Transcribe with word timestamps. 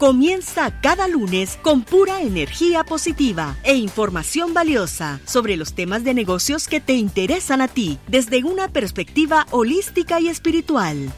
Comienza 0.00 0.80
cada 0.80 1.08
lunes 1.08 1.58
con 1.58 1.82
pura 1.82 2.22
energía 2.22 2.84
positiva 2.84 3.58
e 3.64 3.74
información 3.74 4.54
valiosa 4.54 5.20
sobre 5.26 5.58
los 5.58 5.74
temas 5.74 6.04
de 6.04 6.14
negocios 6.14 6.68
que 6.68 6.80
te 6.80 6.94
interesan 6.94 7.60
a 7.60 7.68
ti 7.68 7.98
desde 8.08 8.42
una 8.42 8.68
perspectiva 8.68 9.46
holística 9.50 10.18
y 10.18 10.28
espiritual. 10.28 11.12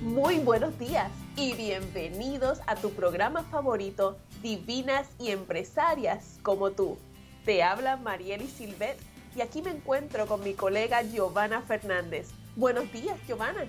Muy 0.00 0.38
buenos 0.38 0.78
días 0.78 1.10
y 1.36 1.52
bienvenidos 1.52 2.60
a 2.66 2.76
tu 2.76 2.92
programa 2.92 3.42
favorito, 3.42 4.16
Divinas 4.42 5.06
y 5.18 5.32
Empresarias 5.32 6.38
como 6.42 6.70
tú. 6.70 6.96
Te 7.44 7.62
habla 7.62 7.98
Marieli 7.98 8.46
Silvet 8.46 9.09
y 9.36 9.40
aquí 9.40 9.62
me 9.62 9.70
encuentro 9.70 10.26
con 10.26 10.42
mi 10.42 10.54
colega 10.54 11.02
Giovanna 11.02 11.62
Fernández. 11.62 12.28
Buenos 12.56 12.92
días, 12.92 13.16
Giovanna. 13.26 13.64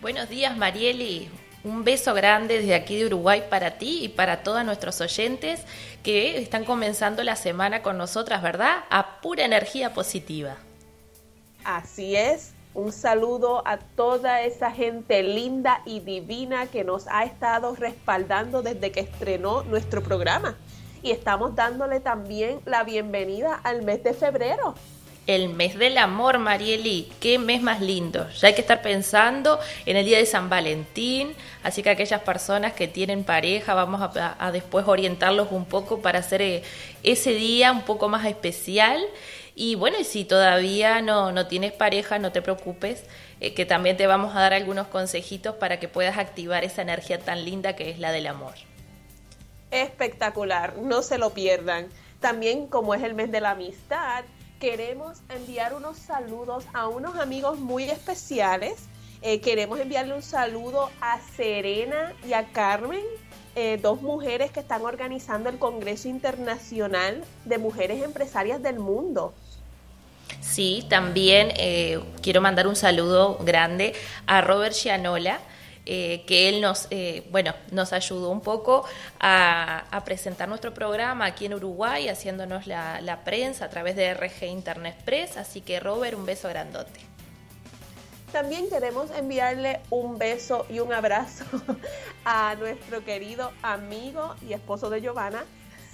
Buenos 0.00 0.28
días, 0.28 0.56
Marieli. 0.56 1.28
Un 1.64 1.82
beso 1.82 2.14
grande 2.14 2.58
desde 2.58 2.74
aquí 2.74 2.96
de 2.96 3.06
Uruguay 3.06 3.44
para 3.50 3.78
ti 3.78 4.04
y 4.04 4.08
para 4.08 4.42
todos 4.42 4.64
nuestros 4.64 5.00
oyentes 5.00 5.62
que 6.02 6.38
están 6.38 6.64
comenzando 6.64 7.24
la 7.24 7.36
semana 7.36 7.82
con 7.82 7.98
nosotras, 7.98 8.42
¿verdad? 8.42 8.84
A 8.90 9.20
pura 9.20 9.44
energía 9.44 9.92
positiva. 9.92 10.56
Así 11.64 12.14
es. 12.14 12.52
Un 12.74 12.92
saludo 12.92 13.66
a 13.66 13.78
toda 13.78 14.42
esa 14.42 14.70
gente 14.70 15.22
linda 15.24 15.82
y 15.84 16.00
divina 16.00 16.66
que 16.68 16.84
nos 16.84 17.08
ha 17.08 17.24
estado 17.24 17.74
respaldando 17.74 18.62
desde 18.62 18.92
que 18.92 19.00
estrenó 19.00 19.64
nuestro 19.64 20.02
programa. 20.02 20.54
Y 21.02 21.10
estamos 21.10 21.56
dándole 21.56 21.98
también 21.98 22.60
la 22.66 22.84
bienvenida 22.84 23.54
al 23.64 23.82
mes 23.82 24.04
de 24.04 24.14
febrero 24.14 24.74
el 25.28 25.50
mes 25.50 25.78
del 25.78 25.98
amor, 25.98 26.38
Marieli. 26.38 27.06
Qué 27.20 27.38
mes 27.38 27.60
más 27.60 27.82
lindo. 27.82 28.28
Ya 28.30 28.48
hay 28.48 28.54
que 28.54 28.62
estar 28.62 28.80
pensando 28.80 29.60
en 29.84 29.98
el 29.98 30.06
día 30.06 30.16
de 30.16 30.24
San 30.24 30.48
Valentín. 30.48 31.34
Así 31.62 31.82
que 31.82 31.90
aquellas 31.90 32.22
personas 32.22 32.72
que 32.72 32.88
tienen 32.88 33.24
pareja, 33.24 33.74
vamos 33.74 34.00
a, 34.16 34.50
después 34.52 34.88
orientarlos 34.88 35.48
un 35.52 35.66
poco 35.66 36.00
para 36.00 36.20
hacer 36.20 36.40
eh, 36.40 36.62
ese 37.02 37.34
día 37.34 37.72
un 37.72 37.82
poco 37.82 38.08
más 38.08 38.24
especial. 38.24 39.04
Y 39.54 39.74
bueno, 39.74 39.98
y 40.00 40.04
si 40.04 40.24
todavía 40.24 41.02
no, 41.02 41.30
no 41.30 41.46
tienes 41.46 41.72
pareja, 41.72 42.18
no 42.18 42.32
te 42.32 42.40
preocupes, 42.40 43.04
eh, 43.40 43.52
que 43.52 43.66
también 43.66 43.98
te 43.98 44.06
vamos 44.06 44.34
a 44.34 44.40
dar 44.40 44.54
algunos 44.54 44.86
consejitos 44.86 45.56
para 45.56 45.78
que 45.78 45.88
puedas 45.88 46.16
activar 46.16 46.64
esa 46.64 46.80
energía 46.80 47.18
tan 47.18 47.44
linda 47.44 47.76
que 47.76 47.90
es 47.90 47.98
la 47.98 48.12
del 48.12 48.28
amor. 48.28 48.54
Espectacular, 49.70 50.78
no 50.78 51.02
se 51.02 51.18
lo 51.18 51.34
pierdan. 51.34 51.88
También 52.18 52.66
como 52.66 52.94
es 52.94 53.02
el 53.02 53.14
mes 53.14 53.30
de 53.30 53.42
la 53.42 53.50
amistad, 53.50 54.24
queremos 54.58 55.18
enviar 55.28 55.74
unos 55.74 55.96
saludos 55.96 56.64
a 56.72 56.88
unos 56.88 57.16
amigos 57.16 57.58
muy 57.58 57.84
especiales. 57.84 58.74
Eh, 59.22 59.40
queremos 59.40 59.78
enviarle 59.80 60.14
un 60.14 60.22
saludo 60.22 60.90
a 61.00 61.20
Serena 61.36 62.12
y 62.26 62.32
a 62.32 62.44
Carmen, 62.46 63.02
eh, 63.56 63.78
dos 63.80 64.02
mujeres 64.02 64.50
que 64.50 64.60
están 64.60 64.82
organizando 64.82 65.48
el 65.48 65.58
Congreso 65.58 66.08
Internacional 66.08 67.24
de 67.44 67.58
Mujeres 67.58 68.02
Empresarias 68.02 68.62
del 68.62 68.78
Mundo. 68.78 69.32
Sí, 70.40 70.84
también 70.88 71.52
eh, 71.56 72.00
quiero 72.22 72.40
mandar 72.40 72.66
un 72.66 72.76
saludo 72.76 73.38
grande 73.38 73.94
a 74.26 74.40
Robert 74.40 74.74
Gianola 74.74 75.40
eh, 75.90 76.22
que 76.26 76.50
él 76.50 76.60
nos, 76.60 76.86
eh, 76.90 77.26
bueno, 77.30 77.54
nos 77.70 77.94
ayudó 77.94 78.28
un 78.28 78.42
poco 78.42 78.84
a, 79.18 80.02
presentar 80.04 80.46
nuestro 80.48 80.74
programa 80.74 81.24
aquí 81.24 81.46
en 81.46 81.54
Uruguay, 81.54 82.08
haciéndonos 82.08 82.66
la, 82.66 83.00
la 83.00 83.24
prensa 83.24 83.64
a 83.64 83.70
través 83.70 83.96
de 83.96 84.12
RG 84.12 84.44
Internet 84.44 84.96
Press. 85.04 85.38
Así 85.38 85.62
que 85.62 85.80
Robert, 85.80 86.16
un 86.16 86.26
beso 86.26 86.48
grandote. 86.48 87.00
También 88.32 88.68
queremos 88.68 89.10
enviarle 89.12 89.80
un 89.88 90.18
beso 90.18 90.66
y 90.68 90.80
un 90.80 90.92
abrazo 90.92 91.44
a 92.26 92.54
nuestro 92.56 93.02
querido 93.02 93.52
amigo 93.62 94.34
y 94.46 94.52
esposo 94.52 94.90
de 94.90 95.00
Giovanna, 95.00 95.44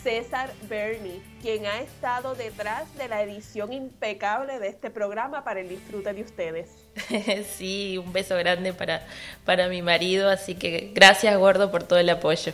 César 0.05 0.53
Bernie, 0.69 1.23
quien 1.41 1.65
ha 1.65 1.81
estado 1.81 2.35
detrás 2.35 2.95
de 2.99 3.09
la 3.09 3.23
edición 3.23 3.73
impecable 3.73 4.59
de 4.59 4.69
este 4.69 4.91
programa 4.91 5.45
para 5.45 5.61
el 5.61 5.69
disfrute 5.71 6.13
de 6.13 6.23
ustedes. 6.23 6.69
Sí, 7.57 7.97
un 7.97 8.13
beso 8.13 8.37
grande 8.37 8.75
para, 8.75 9.03
para 9.47 9.69
mi 9.69 9.81
marido, 9.81 10.29
así 10.29 10.57
que 10.57 10.91
gracias 10.95 11.35
Gordo 11.39 11.71
por 11.71 11.85
todo 11.85 11.99
el 11.99 12.11
apoyo. 12.11 12.53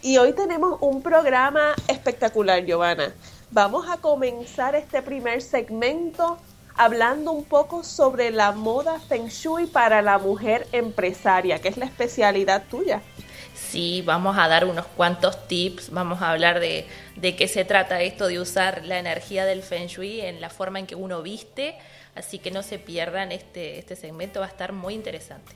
Y 0.00 0.18
hoy 0.18 0.32
tenemos 0.32 0.78
un 0.80 1.02
programa 1.02 1.74
espectacular, 1.88 2.64
Giovanna. 2.64 3.12
Vamos 3.50 3.88
a 3.90 3.96
comenzar 3.96 4.76
este 4.76 5.02
primer 5.02 5.42
segmento 5.42 6.38
hablando 6.76 7.32
un 7.32 7.44
poco 7.44 7.82
sobre 7.82 8.30
la 8.30 8.52
moda 8.52 9.00
Feng 9.00 9.26
Shui 9.26 9.66
para 9.66 10.02
la 10.02 10.18
mujer 10.18 10.68
empresaria, 10.70 11.58
que 11.60 11.68
es 11.68 11.76
la 11.76 11.86
especialidad 11.86 12.62
tuya. 12.70 13.02
Sí, 13.72 14.02
vamos 14.02 14.36
a 14.36 14.48
dar 14.48 14.66
unos 14.66 14.84
cuantos 14.84 15.48
tips, 15.48 15.88
vamos 15.92 16.20
a 16.20 16.30
hablar 16.30 16.60
de, 16.60 16.86
de 17.16 17.34
qué 17.36 17.48
se 17.48 17.64
trata 17.64 18.02
esto 18.02 18.26
de 18.26 18.38
usar 18.38 18.84
la 18.84 18.98
energía 18.98 19.46
del 19.46 19.62
Feng 19.62 19.86
Shui 19.86 20.20
en 20.20 20.42
la 20.42 20.50
forma 20.50 20.78
en 20.78 20.86
que 20.86 20.94
uno 20.94 21.22
viste, 21.22 21.74
así 22.14 22.38
que 22.38 22.50
no 22.50 22.62
se 22.62 22.78
pierdan 22.78 23.32
este, 23.32 23.78
este 23.78 23.96
segmento, 23.96 24.40
va 24.40 24.46
a 24.46 24.50
estar 24.50 24.74
muy 24.74 24.92
interesante. 24.92 25.54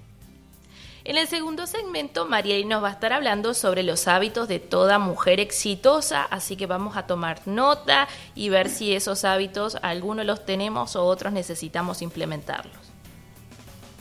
En 1.05 1.19
el 1.19 1.29
segundo 1.29 1.67
segmento, 1.67 2.25
María 2.25 2.57
nos 2.65 2.83
va 2.83 2.89
a 2.89 2.93
estar 2.93 3.13
hablando 3.13 3.53
sobre 3.53 3.83
los 3.83 4.09
hábitos 4.09 4.49
de 4.49 4.61
toda 4.61 4.99
mujer 4.99 5.39
exitosa, 5.39 6.23
así 6.23 6.57
que 6.57 6.65
vamos 6.65 6.97
a 6.97 7.07
tomar 7.07 7.47
nota 7.47 8.09
y 8.35 8.49
ver 8.49 8.71
si 8.71 8.95
esos 8.97 9.27
hábitos 9.27 9.77
algunos 9.83 10.25
los 10.25 10.47
tenemos 10.47 10.97
o 10.97 11.05
otros 11.05 11.35
necesitamos 11.35 12.01
implementarlos. 12.01 12.96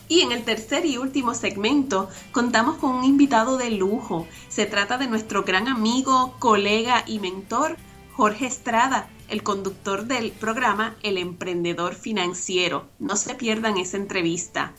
Y 0.08 0.22
en 0.22 0.32
el 0.32 0.44
tercer 0.44 0.86
y 0.86 0.98
último 0.98 1.34
segmento 1.34 2.10
contamos 2.32 2.78
con 2.78 2.92
un 2.92 3.04
invitado 3.04 3.58
de 3.58 3.72
lujo. 3.72 4.28
Se 4.50 4.66
trata 4.66 4.98
de 4.98 5.08
nuestro 5.08 5.44
gran 5.44 5.68
amigo, 5.68 6.36
colega 6.38 7.04
y 7.08 7.20
mentor, 7.20 7.78
Jorge 8.14 8.46
Estrada, 8.46 9.10
el 9.28 9.42
conductor 9.42 10.06
del 10.06 10.32
programa 10.32 10.96
El 11.02 11.18
Emprendedor 11.18 11.96
Financiero. 11.96 12.86
No 13.00 13.16
se 13.16 13.34
pierdan 13.34 13.78
esa 13.78 13.98
entrevista. 13.98 14.74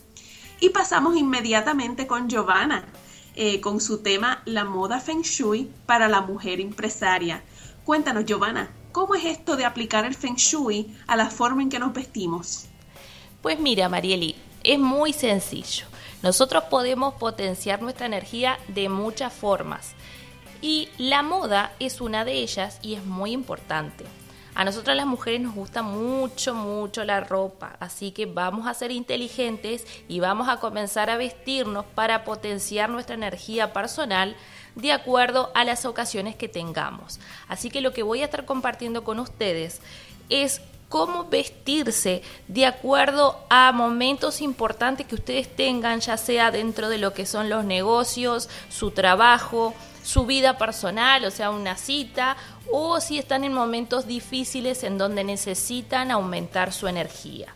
Y 0.61 0.71
pasamos 0.71 1.17
inmediatamente 1.17 2.07
con 2.07 2.29
Giovanna, 2.29 2.87
eh, 3.35 3.61
con 3.61 3.81
su 3.81 3.99
tema 3.99 4.43
La 4.47 4.65
moda 4.65 5.01
Feng 5.01 5.23
Shui 5.23 5.69
para 5.87 6.09
la 6.09 6.21
mujer 6.23 6.61
empresaria. 6.61 7.43
Cuéntanos, 7.85 8.25
Giovanna, 8.25 8.71
¿cómo 8.93 9.15
es 9.15 9.25
esto 9.25 9.57
de 9.57 9.65
aplicar 9.65 10.07
el 10.07 10.15
Feng 10.15 10.37
Shui 10.37 10.95
a 11.07 11.17
la 11.17 11.29
forma 11.29 11.63
en 11.63 11.69
que 11.69 11.79
nos 11.79 11.93
vestimos? 11.93 12.67
Pues 13.43 13.61
mira, 13.61 13.89
Marieli, 13.89 14.35
es 14.67 14.79
muy 14.79 15.13
sencillo. 15.13 15.87
Nosotros 16.23 16.65
podemos 16.65 17.15
potenciar 17.15 17.83
nuestra 17.83 18.07
energía 18.07 18.59
de 18.69 18.89
muchas 18.89 19.33
formas 19.33 19.95
y 20.61 20.89
la 20.99 21.23
moda 21.23 21.73
es 21.79 22.01
una 22.01 22.25
de 22.25 22.33
ellas 22.33 22.79
y 22.83 22.95
es 22.95 23.05
muy 23.05 23.33
importante. 23.33 24.05
A 24.57 24.65
nosotras 24.65 24.97
las 24.97 25.07
mujeres 25.07 25.43
nos 25.43 25.55
gusta 25.55 25.83
mucho, 25.83 26.55
mucho 26.55 27.05
la 27.05 27.21
ropa, 27.21 27.77
así 27.79 28.11
que 28.11 28.25
vamos 28.25 28.67
a 28.67 28.73
ser 28.73 28.91
inteligentes 28.91 29.87
y 30.09 30.19
vamos 30.19 30.49
a 30.49 30.57
comenzar 30.57 31.11
a 31.11 31.19
vestirnos 31.19 31.85
para 31.85 32.25
potenciar 32.25 32.89
nuestra 32.89 33.15
energía 33.15 33.75
personal 33.75 34.35
de 34.75 34.93
acuerdo 34.93 35.53
a 35.55 35.65
las 35.65 35.85
ocasiones 35.85 36.37
que 36.37 36.49
tengamos. 36.49 37.21
Así 37.49 37.71
que 37.71 37.83
lo 37.83 37.93
que 37.93 38.03
voy 38.03 38.23
a 38.23 38.25
estar 38.25 38.47
compartiendo 38.47 39.05
con 39.05 39.21
ustedes 39.21 39.83
es 40.31 40.63
cómo 40.89 41.25
vestirse 41.25 42.23
de 42.49 42.67
acuerdo 42.67 43.39
a 43.51 43.73
momentos 43.73 44.41
importantes 44.41 45.07
que 45.07 45.17
ustedes 45.17 45.55
tengan, 45.55 46.01
ya 46.01 46.17
sea 46.17 46.51
dentro 46.51 46.89
de 46.89 46.99
lo 46.99 47.13
que 47.13 47.27
son 47.27 47.49
los 47.49 47.65
negocios, 47.65 48.49
su 48.69 48.91
trabajo, 48.91 49.75
su 50.03 50.25
vida 50.27 50.57
personal, 50.57 51.25
o 51.25 51.31
sea, 51.31 51.51
una 51.51 51.77
cita, 51.77 52.37
o 52.71 53.01
si 53.01 53.19
están 53.19 53.45
en 53.45 53.53
momentos 53.53 54.07
difíciles 54.07 54.85
en 54.85 54.99
donde 54.99 55.25
necesitan 55.25 56.11
aumentar 56.11 56.73
su 56.73 56.87
energía. 56.87 57.55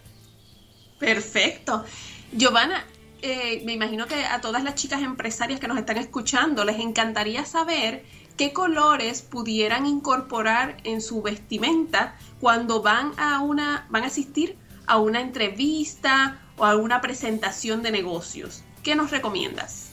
Perfecto. 0.99 1.85
Giovanna, 2.33 2.85
eh, 3.23 3.63
me 3.65 3.73
imagino 3.73 4.07
que 4.07 4.25
a 4.25 4.41
todas 4.41 4.65
las 4.65 4.75
chicas 4.75 5.03
empresarias 5.03 5.61
que 5.61 5.69
nos 5.69 5.79
están 5.79 5.99
escuchando 5.99 6.65
les 6.65 6.79
encantaría 6.79 7.45
saber 7.45 8.05
qué 8.41 8.55
colores 8.55 9.21
pudieran 9.21 9.85
incorporar 9.85 10.79
en 10.85 11.03
su 11.03 11.21
vestimenta 11.21 12.17
cuando 12.41 12.81
van 12.81 13.13
a 13.19 13.41
una, 13.43 13.87
van 13.91 14.05
a 14.05 14.07
asistir 14.07 14.57
a 14.87 14.97
una 14.97 15.21
entrevista 15.21 16.41
o 16.57 16.65
a 16.65 16.75
una 16.75 17.03
presentación 17.03 17.83
de 17.83 17.91
negocios. 17.91 18.63
¿Qué 18.83 18.95
nos 18.95 19.11
recomiendas? 19.11 19.91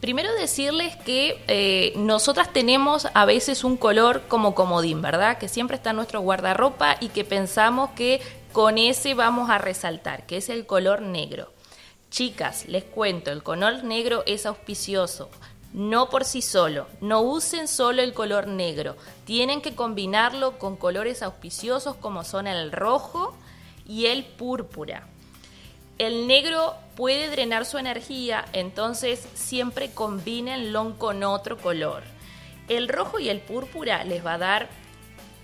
Primero 0.00 0.32
decirles 0.34 0.94
que 0.94 1.42
eh, 1.48 1.92
nosotras 1.96 2.52
tenemos 2.52 3.08
a 3.14 3.24
veces 3.24 3.64
un 3.64 3.76
color 3.76 4.22
como 4.28 4.54
comodín, 4.54 5.02
¿verdad? 5.02 5.38
Que 5.38 5.48
siempre 5.48 5.76
está 5.76 5.90
en 5.90 5.96
nuestro 5.96 6.20
guardarropa 6.20 6.98
y 7.00 7.08
que 7.08 7.24
pensamos 7.24 7.90
que 7.96 8.20
con 8.52 8.78
ese 8.78 9.14
vamos 9.14 9.50
a 9.50 9.58
resaltar, 9.58 10.24
que 10.26 10.36
es 10.36 10.50
el 10.50 10.66
color 10.66 11.02
negro. 11.02 11.52
Chicas, 12.12 12.68
les 12.68 12.84
cuento, 12.84 13.32
el 13.32 13.42
color 13.42 13.82
negro 13.82 14.22
es 14.26 14.46
auspicioso, 14.46 15.30
no 15.72 16.10
por 16.10 16.24
sí 16.24 16.42
solo. 16.42 16.86
No 17.00 17.22
usen 17.22 17.68
solo 17.68 18.02
el 18.02 18.12
color 18.12 18.46
negro. 18.46 18.96
Tienen 19.24 19.60
que 19.60 19.74
combinarlo 19.74 20.58
con 20.58 20.76
colores 20.76 21.22
auspiciosos 21.22 21.96
como 21.96 22.24
son 22.24 22.46
el 22.46 22.72
rojo 22.72 23.34
y 23.86 24.06
el 24.06 24.24
púrpura. 24.24 25.06
El 25.98 26.26
negro 26.26 26.74
puede 26.96 27.28
drenar 27.28 27.64
su 27.64 27.78
energía, 27.78 28.44
entonces 28.52 29.26
siempre 29.34 29.92
combínenlo 29.92 30.98
con 30.98 31.22
otro 31.22 31.58
color. 31.58 32.02
El 32.68 32.88
rojo 32.88 33.18
y 33.18 33.28
el 33.28 33.40
púrpura 33.40 34.04
les 34.04 34.24
va 34.24 34.34
a 34.34 34.38
dar 34.38 34.68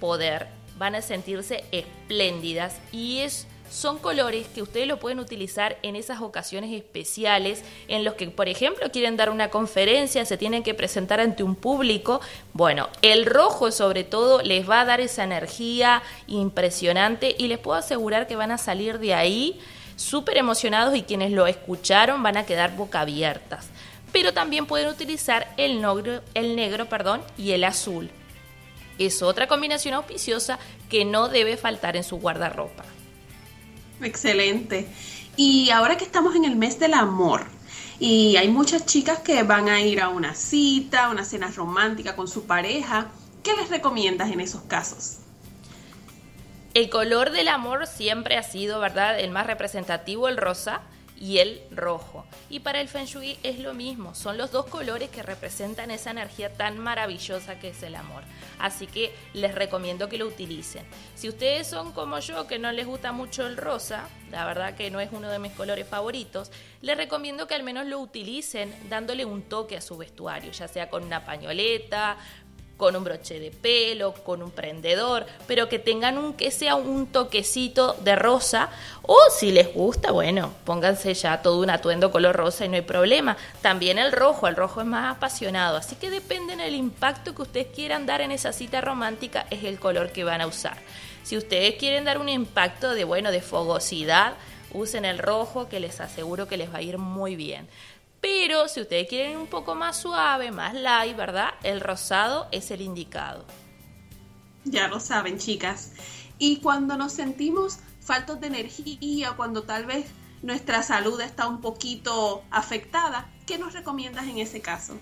poder, 0.00 0.48
van 0.78 0.94
a 0.94 1.02
sentirse 1.02 1.64
espléndidas 1.72 2.76
y 2.92 3.19
es 3.19 3.47
son 3.70 3.99
colores 3.99 4.47
que 4.49 4.62
ustedes 4.62 4.87
lo 4.87 4.99
pueden 4.99 5.20
utilizar 5.20 5.79
en 5.82 5.97
esas 5.97 6.20
ocasiones 6.20 6.73
especiales 6.73 7.65
en 7.88 8.05
los 8.05 8.15
que, 8.15 8.29
por 8.29 8.49
ejemplo, 8.49 8.91
quieren 8.91 9.17
dar 9.17 9.31
una 9.31 9.50
conferencia, 9.50 10.25
se 10.25 10.37
tienen 10.37 10.62
que 10.62 10.75
presentar 10.75 11.20
ante 11.20 11.43
un 11.43 11.55
público. 11.55 12.20
Bueno, 12.53 12.88
el 13.03 13.26
rojo 13.26 13.70
sobre 13.70 14.05
todo 14.05 14.43
les 14.43 14.69
va 14.69 14.81
a 14.81 14.85
dar 14.85 15.00
esa 15.00 15.25
energía 15.25 16.03
impresionante 16.26 17.35
y 17.38 17.49
les 17.49 17.59
puedo 17.59 17.79
asegurar 17.79 18.26
que 18.26 18.37
van 18.37 18.50
a 18.50 18.59
salir 18.59 18.99
de 18.99 19.15
ahí 19.15 19.61
súper 19.97 20.38
emocionados 20.38 20.97
y 20.97 21.03
quienes 21.03 21.32
lo 21.32 21.47
escucharon 21.47 22.23
van 22.23 22.37
a 22.37 22.47
quedar 22.47 22.76
boca 22.76 23.00
abiertas. 23.00 23.69
Pero 24.12 24.32
también 24.32 24.67
pueden 24.67 24.88
utilizar 24.88 25.53
el 25.59 25.82
negro, 25.82 26.23
el 26.35 26.56
negro 26.56 26.88
perdón, 26.88 27.20
y 27.37 27.53
el 27.53 27.65
azul. 27.65 28.11
Es 28.99 29.23
otra 29.23 29.47
combinación 29.47 29.94
auspiciosa 29.94 30.59
que 30.88 31.05
no 31.05 31.29
debe 31.29 31.56
faltar 31.56 31.97
en 31.97 32.05
su 32.05 32.17
guardarropa. 32.17 32.85
Excelente. 34.02 34.88
Y 35.36 35.70
ahora 35.70 35.96
que 35.96 36.04
estamos 36.04 36.34
en 36.34 36.44
el 36.44 36.56
mes 36.56 36.78
del 36.78 36.94
amor, 36.94 37.46
y 38.00 38.36
hay 38.36 38.48
muchas 38.48 38.86
chicas 38.86 39.20
que 39.20 39.42
van 39.42 39.68
a 39.68 39.80
ir 39.80 40.00
a 40.00 40.08
una 40.08 40.34
cita, 40.34 41.10
una 41.10 41.24
cena 41.24 41.48
romántica 41.48 42.14
con 42.14 42.28
su 42.28 42.44
pareja, 42.44 43.08
¿qué 43.42 43.54
les 43.54 43.70
recomiendas 43.70 44.30
en 44.30 44.40
esos 44.40 44.62
casos? 44.62 45.18
El 46.74 46.90
color 46.90 47.30
del 47.30 47.48
amor 47.48 47.86
siempre 47.86 48.36
ha 48.36 48.42
sido, 48.42 48.78
¿verdad?, 48.78 49.18
el 49.18 49.30
más 49.30 49.46
representativo, 49.46 50.28
el 50.28 50.36
rosa 50.36 50.82
y 51.20 51.38
el 51.38 51.61
rojo. 51.70 52.25
Y 52.49 52.61
para 52.61 52.81
el 52.81 52.88
Feng 52.88 53.06
Shui 53.06 53.38
es 53.43 53.59
lo 53.59 53.75
mismo, 53.75 54.15
son 54.15 54.38
los 54.38 54.53
dos 54.53 54.67
colores 54.67 55.11
que 55.11 55.23
representan 55.23 55.91
esa 55.91 56.11
energía 56.11 56.53
tan 56.53 56.79
maravillosa 56.79 57.59
que 57.59 57.69
es 57.69 57.82
el 57.82 57.97
amor. 57.97 58.23
Así 58.59 58.87
que 58.87 59.12
les 59.35 59.55
recomiendo 59.55 60.09
que 60.09 60.19
lo 60.19 60.26
utilicen. 60.26 60.85
Si 61.15 61.29
ustedes 61.29 61.67
son 61.67 61.93
como 61.93 62.19
yo, 62.20 62.47
que 62.47 62.59
no 62.59 62.70
les 62.73 62.87
gusta 62.87 63.12
mucho 63.12 63.47
el 63.47 63.56
rosa, 63.56 64.09
la 64.31 64.44
verdad 64.44 64.75
que 64.75 64.91
no 64.91 65.00
es 65.00 65.11
uno 65.12 65.29
de 65.31 65.38
mis 65.38 65.53
colores 65.53 65.87
favoritos, 65.87 66.50
les 66.82 66.97
recomiendo 66.97 67.47
que 67.47 67.55
al 67.55 67.62
menos 67.62 67.87
lo 67.87 67.99
utilicen 67.99 68.73
dándole 68.88 69.25
un 69.25 69.43
toque 69.43 69.76
a 69.76 69.81
su 69.81 69.97
vestuario, 69.97 70.53
ya 70.53 70.69
sea 70.69 70.88
con 70.88 71.03
una 71.05 71.25
pañoleta, 71.25 72.17
con 72.78 72.96
un 72.96 73.04
broche 73.04 73.40
de 73.40 73.50
pelo, 73.50 74.14
con 74.14 74.42
un 74.42 74.52
prendedor, 74.52 75.26
pero 75.46 75.69
que 75.69 75.78
tengan 75.78 76.16
un 76.16 76.32
que 76.32 76.50
sea 76.50 76.76
un 76.76 77.08
toquecito 77.08 77.94
de 78.04 78.16
rosa 78.16 78.70
o 79.02 79.19
si 79.36 79.50
les 79.50 79.75
gusta, 79.75 80.12
bueno, 80.12 80.54
pónganse 80.64 81.12
ya 81.12 81.42
todo 81.42 81.60
un 81.60 81.70
atuendo 81.70 82.10
color 82.10 82.36
rosa 82.36 82.64
y 82.64 82.69
no 82.69 82.76
hay 82.76 82.82
problema. 82.82 83.36
También 83.60 83.98
el 83.98 84.12
rojo, 84.12 84.46
el 84.46 84.56
rojo 84.56 84.80
es 84.80 84.86
más 84.86 85.16
apasionado, 85.16 85.76
así 85.76 85.96
que 85.96 86.08
depende 86.08 86.56
del 86.56 86.76
impacto 86.76 87.34
que 87.34 87.42
ustedes 87.42 87.66
quieran 87.75 88.06
dar 88.06 88.20
en 88.20 88.30
esa 88.30 88.52
cita 88.52 88.81
romántica 88.81 89.46
es 89.50 89.64
el 89.64 89.81
color 89.81 90.12
que 90.12 90.24
van 90.24 90.40
a 90.40 90.46
usar. 90.46 90.76
Si 91.24 91.36
ustedes 91.36 91.74
quieren 91.74 92.04
dar 92.04 92.19
un 92.19 92.28
impacto 92.28 92.94
de 92.94 93.04
bueno, 93.04 93.32
de 93.32 93.42
fogosidad, 93.42 94.34
usen 94.72 95.04
el 95.04 95.19
rojo 95.19 95.69
que 95.69 95.81
les 95.81 96.00
aseguro 96.00 96.46
que 96.46 96.56
les 96.56 96.72
va 96.72 96.78
a 96.78 96.82
ir 96.82 96.98
muy 96.98 97.34
bien. 97.34 97.66
Pero 98.20 98.69
si 98.69 98.81
ustedes 98.81 99.09
quieren 99.09 99.37
un 99.37 99.47
poco 99.47 99.75
más 99.75 99.97
suave, 99.97 100.50
más 100.50 100.75
light, 100.75 101.17
¿verdad? 101.17 101.50
El 101.62 101.81
rosado 101.81 102.49
es 102.50 102.70
el 102.70 102.81
indicado. 102.81 103.44
Ya 104.65 104.88
lo 104.88 105.00
saben, 105.00 105.38
chicas. 105.38 105.93
Y 106.38 106.59
cuando 106.59 106.97
nos 106.97 107.12
sentimos 107.12 107.79
faltos 108.00 108.41
de 108.41 108.49
energía, 108.49 109.32
cuando 109.37 109.62
tal 109.62 109.87
vez 109.87 110.06
nuestra 110.43 110.82
salud 110.82 111.20
está 111.20 111.47
un 111.47 111.61
poquito 111.61 112.43
afectada, 112.50 113.31
¿qué 113.47 113.59
nos 113.59 113.73
recomiendas 113.73 114.26
en 114.26 114.38
ese 114.38 114.61
caso? 114.61 114.94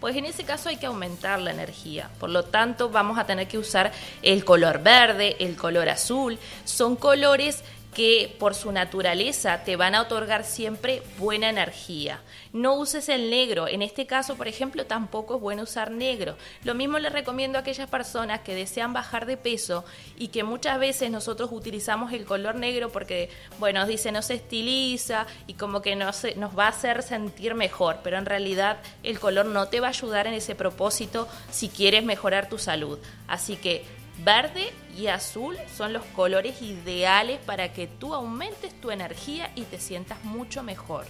Pues 0.00 0.16
en 0.16 0.24
ese 0.24 0.44
caso 0.44 0.70
hay 0.70 0.78
que 0.78 0.86
aumentar 0.86 1.40
la 1.40 1.50
energía. 1.50 2.10
Por 2.18 2.30
lo 2.30 2.44
tanto, 2.44 2.88
vamos 2.88 3.18
a 3.18 3.26
tener 3.26 3.48
que 3.48 3.58
usar 3.58 3.92
el 4.22 4.44
color 4.46 4.82
verde, 4.82 5.36
el 5.40 5.56
color 5.56 5.90
azul. 5.90 6.38
Son 6.64 6.96
colores 6.96 7.62
que 7.94 8.36
por 8.38 8.54
su 8.54 8.70
naturaleza 8.70 9.64
te 9.64 9.76
van 9.76 9.94
a 9.94 10.02
otorgar 10.02 10.44
siempre 10.44 11.02
buena 11.18 11.48
energía. 11.48 12.20
No 12.52 12.74
uses 12.74 13.08
el 13.08 13.30
negro, 13.30 13.68
en 13.68 13.82
este 13.82 14.06
caso, 14.06 14.36
por 14.36 14.48
ejemplo, 14.48 14.86
tampoco 14.86 15.36
es 15.36 15.40
bueno 15.40 15.62
usar 15.62 15.90
negro. 15.90 16.36
Lo 16.64 16.74
mismo 16.74 16.98
le 16.98 17.10
recomiendo 17.10 17.58
a 17.58 17.62
aquellas 17.62 17.88
personas 17.88 18.40
que 18.40 18.54
desean 18.54 18.92
bajar 18.92 19.26
de 19.26 19.36
peso 19.36 19.84
y 20.16 20.28
que 20.28 20.44
muchas 20.44 20.78
veces 20.78 21.10
nosotros 21.10 21.50
utilizamos 21.52 22.12
el 22.12 22.24
color 22.24 22.54
negro 22.54 22.90
porque, 22.90 23.30
bueno, 23.58 23.86
dice 23.86 24.12
no 24.12 24.22
se 24.22 24.34
estiliza 24.34 25.26
y 25.46 25.54
como 25.54 25.82
que 25.82 25.96
nos 25.96 26.24
va 26.24 26.66
a 26.66 26.68
hacer 26.68 27.02
sentir 27.02 27.54
mejor, 27.54 28.00
pero 28.02 28.18
en 28.18 28.26
realidad 28.26 28.78
el 29.02 29.18
color 29.18 29.46
no 29.46 29.68
te 29.68 29.80
va 29.80 29.88
a 29.88 29.90
ayudar 29.90 30.26
en 30.26 30.34
ese 30.34 30.54
propósito 30.54 31.28
si 31.50 31.68
quieres 31.68 32.04
mejorar 32.04 32.48
tu 32.48 32.58
salud. 32.58 32.98
Así 33.26 33.56
que 33.56 33.84
Verde 34.24 34.72
y 34.96 35.06
azul 35.06 35.56
son 35.76 35.92
los 35.92 36.04
colores 36.06 36.60
ideales 36.60 37.38
para 37.46 37.72
que 37.72 37.86
tú 37.86 38.14
aumentes 38.14 38.78
tu 38.80 38.90
energía 38.90 39.50
y 39.54 39.62
te 39.62 39.80
sientas 39.80 40.22
mucho 40.24 40.62
mejor. 40.62 41.06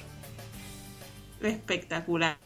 Espectacular. 1.42 2.38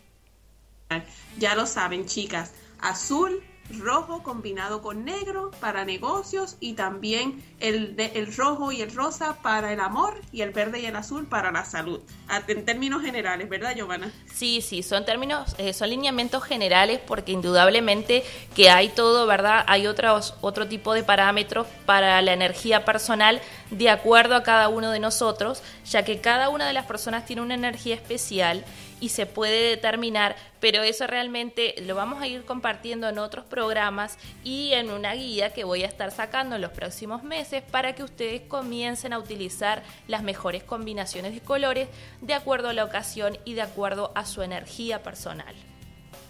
Ya 1.39 1.55
lo 1.55 1.67
saben, 1.67 2.07
chicas. 2.07 2.53
Azul 2.81 3.43
rojo 3.79 4.23
combinado 4.23 4.83
con 4.83 5.05
negro 5.05 5.51
para 5.61 5.85
negocios 5.85 6.57
y 6.61 6.75
también 6.75 7.43
el, 7.61 7.95
el 7.99 8.35
rojo 8.35 8.73
y 8.73 8.83
el 8.83 8.95
rosa 8.95 9.39
para 9.43 9.73
el 9.73 9.81
amor 9.81 10.21
y 10.33 10.43
el 10.43 10.51
verde 10.51 10.81
y 10.81 10.87
el 10.87 10.97
azul 10.97 11.27
para 11.27 11.51
la 11.51 11.65
salud. 11.65 12.01
En 12.49 12.65
términos 12.65 13.03
generales, 13.03 13.49
¿verdad, 13.49 13.75
Giovanna? 13.75 14.13
Sí, 14.33 14.61
sí, 14.61 14.83
son 14.83 15.05
términos, 15.05 15.55
eh, 15.59 15.73
son 15.73 15.91
lineamientos 15.91 16.43
generales 16.43 17.01
porque 17.07 17.33
indudablemente 17.33 18.25
que 18.55 18.71
hay 18.71 18.89
todo, 18.89 19.27
¿verdad? 19.27 19.65
Hay 19.67 19.87
otros, 19.87 20.35
otro 20.41 20.69
tipo 20.69 20.95
de 20.95 21.03
parámetros 21.03 21.67
para 21.87 22.21
la 22.23 22.33
energía 22.33 22.85
personal 22.85 23.41
de 23.71 23.91
acuerdo 23.91 24.37
a 24.37 24.43
cada 24.43 24.69
uno 24.69 24.91
de 24.91 25.01
nosotros, 25.01 25.63
ya 25.85 26.05
que 26.05 26.21
cada 26.21 26.49
una 26.49 26.67
de 26.67 26.73
las 26.73 26.87
personas 26.87 27.25
tiene 27.27 27.43
una 27.43 27.55
energía 27.55 27.95
especial 27.95 28.65
y 29.05 29.11
se 29.11 29.27
puede 29.27 29.69
determinar, 29.69 30.35
pero 30.61 30.83
eso 30.83 31.07
realmente 31.07 31.75
lo 31.83 31.95
vamos 31.95 32.23
a 32.23 32.27
ir 32.27 32.47
compartiendo 32.47 33.07
en 33.07 33.19
otros 33.19 33.45
programas 33.45 34.17
y 34.43 34.73
en 34.73 34.91
una 34.91 35.13
guía 35.13 35.53
que 35.53 35.63
voy 35.63 35.83
a 35.83 35.87
estar 35.87 36.11
sacando 36.11 36.57
en 36.57 36.63
los 36.63 36.71
próximos 36.71 37.23
meses 37.23 37.63
para 37.71 37.95
que 37.95 38.03
ustedes 38.03 38.41
comiencen 38.49 39.13
a 39.13 39.19
utilizar 39.19 39.83
las 40.09 40.23
mejores 40.23 40.65
combinaciones 40.65 41.35
de 41.35 41.43
colores 41.43 41.89
de 42.23 42.33
acuerdo 42.33 42.71
a 42.71 42.73
la 42.73 42.83
ocasión 42.83 43.37
y 43.45 43.53
de 43.53 43.61
acuerdo 43.61 44.11
a 44.15 44.25
su 44.25 44.41
energía 44.41 45.03
personal. 45.03 45.55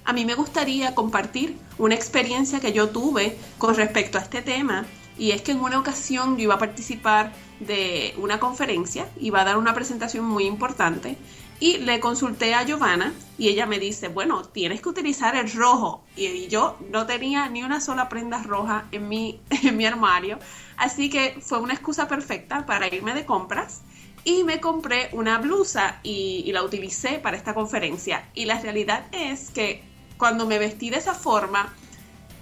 A 0.04 0.12
mí 0.12 0.25
me 0.25 0.35
gustaría 0.35 0.97
compartir 0.97 1.57
una 1.78 1.95
experiencia 1.95 2.59
que 2.59 2.73
yo 2.73 2.88
tuve 2.88 3.38
con 3.57 3.76
respecto 3.76 4.19
a 4.19 4.23
este 4.23 4.43
tema 4.43 4.85
y 5.16 5.31
es 5.31 5.43
que 5.43 5.52
en 5.52 5.61
una 5.61 5.78
ocasión 5.78 6.37
yo 6.37 6.43
iba 6.43 6.54
a 6.54 6.59
participar 6.59 7.33
de 7.61 8.14
una 8.19 8.40
conferencia, 8.40 9.07
iba 9.21 9.43
a 9.43 9.45
dar 9.45 9.59
una 9.59 9.75
presentación 9.75 10.25
muy 10.25 10.45
importante 10.45 11.16
y 11.64 11.78
le 11.78 11.99
consulté 11.99 12.52
a 12.52 12.62
Giovanna 12.62 13.14
y 13.38 13.49
ella 13.49 13.64
me 13.64 13.78
dice, 13.78 14.09
bueno, 14.09 14.44
tienes 14.44 14.83
que 14.83 14.90
utilizar 14.90 15.35
el 15.35 15.50
rojo. 15.50 16.04
Y 16.14 16.47
yo 16.49 16.76
no 16.90 17.06
tenía 17.06 17.49
ni 17.49 17.62
una 17.62 17.80
sola 17.80 18.11
prenda 18.11 18.42
roja 18.42 18.85
en 18.92 19.09
mi, 19.09 19.40
en 19.62 19.75
mi 19.75 19.87
armario. 19.87 20.38
Así 20.76 21.09
que 21.09 21.38
fue 21.40 21.61
una 21.61 21.73
excusa 21.73 22.06
perfecta 22.06 22.66
para 22.66 22.94
irme 22.94 23.14
de 23.14 23.25
compras. 23.25 23.80
Y 24.25 24.44
me 24.44 24.61
compré 24.61 25.09
una 25.12 25.38
blusa 25.38 26.00
y, 26.02 26.42
y 26.44 26.52
la 26.52 26.62
utilicé 26.62 27.18
para 27.18 27.38
esta 27.38 27.54
conferencia. 27.54 28.28
Y 28.35 28.44
la 28.44 28.61
realidad 28.61 29.06
es 29.12 29.49
que 29.49 29.83
cuando 30.18 30.44
me 30.44 30.59
vestí 30.59 30.90
de 30.90 30.99
esa 30.99 31.14
forma, 31.14 31.73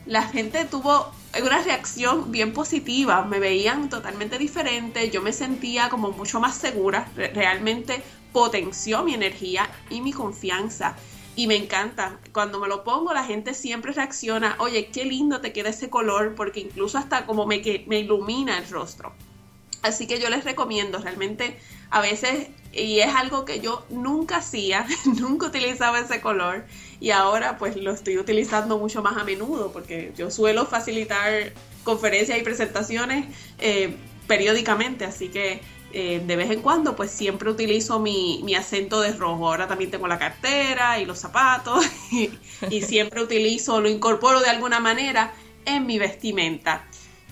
la 0.05 0.23
gente 0.25 0.65
tuvo 0.65 1.13
una 1.41 1.63
reacción 1.63 2.33
bien 2.33 2.53
positiva, 2.53 3.25
me 3.25 3.39
veían 3.39 3.89
totalmente 3.89 4.37
diferente, 4.37 5.11
yo 5.11 5.23
me 5.23 5.33
sentía 5.33 5.89
como 5.91 6.11
mucho 6.11 6.41
más 6.41 6.57
segura, 6.57 7.09
realmente 7.15 8.03
potenció 8.33 9.03
mi 9.03 9.15
energía 9.15 9.71
y 9.91 10.01
mi 10.01 10.13
confianza. 10.13 10.97
Y 11.35 11.47
me 11.47 11.57
encanta, 11.57 12.19
cuando 12.33 12.61
me 12.61 12.69
lo 12.69 12.85
pongo 12.85 13.15
la 13.15 13.25
gente 13.25 13.55
siempre 13.55 13.93
reacciona, 13.93 14.57
oye, 14.59 14.89
qué 14.93 15.05
lindo 15.05 15.41
te 15.41 15.53
queda 15.53 15.71
ese 15.71 15.89
color, 15.89 16.35
porque 16.35 16.61
incluso 16.61 16.99
hasta 16.99 17.25
como 17.25 17.47
me, 17.47 17.63
me 17.87 18.01
ilumina 18.01 18.59
el 18.59 18.69
rostro. 18.69 19.13
Así 19.83 20.07
que 20.07 20.21
yo 20.21 20.31
les 20.31 20.45
recomiendo, 20.45 20.99
realmente 20.99 21.59
a 21.91 22.01
veces, 22.01 22.49
y 22.73 23.01
es 23.01 23.15
algo 23.15 23.45
que 23.45 23.61
yo 23.61 23.85
nunca 23.91 24.37
hacía, 24.37 24.87
nunca 25.21 25.47
utilizaba 25.47 26.01
ese 26.01 26.21
color 26.21 26.65
y 27.01 27.11
ahora 27.11 27.59
pues 27.59 27.77
lo 27.77 27.91
estoy 27.91 28.17
utilizando 28.19 28.79
mucho 28.79 29.03
más 29.03 29.17
a 29.17 29.25
menudo 29.25 29.73
porque 29.73 30.13
yo 30.17 30.31
suelo 30.31 30.67
facilitar 30.67 31.53
conferencias 31.83 32.39
y 32.39 32.43
presentaciones 32.43 33.27
eh, 33.59 33.97
periódicamente, 34.29 35.05
así 35.05 35.29
que 35.29 35.61
eh, 35.93 36.23
de 36.25 36.37
vez 36.37 36.51
en 36.51 36.63
cuando 36.63 36.97
pues 36.97 37.11
siempre 37.11 37.51
utilizo 37.51 37.99
mi, 37.99 38.41
mi, 38.45 38.55
acento 38.55 39.01
de 39.01 39.13
rojo. 39.13 39.49
Ahora 39.49 39.69
también 39.69 39.91
tengo 39.91 40.09
la 40.09 40.19
cartera 40.19 40.99
y 40.99 41.05
los 41.05 41.19
zapatos 41.19 41.85
y, 42.13 42.31
y 42.71 42.83
siempre 42.83 43.23
utilizo, 43.23 43.81
lo 43.81 43.89
incorporo 43.89 44.41
de 44.41 44.51
alguna 44.51 44.81
manera 44.81 45.33
en 45.65 45.87
mi 45.87 45.99
vestimenta. 45.99 46.85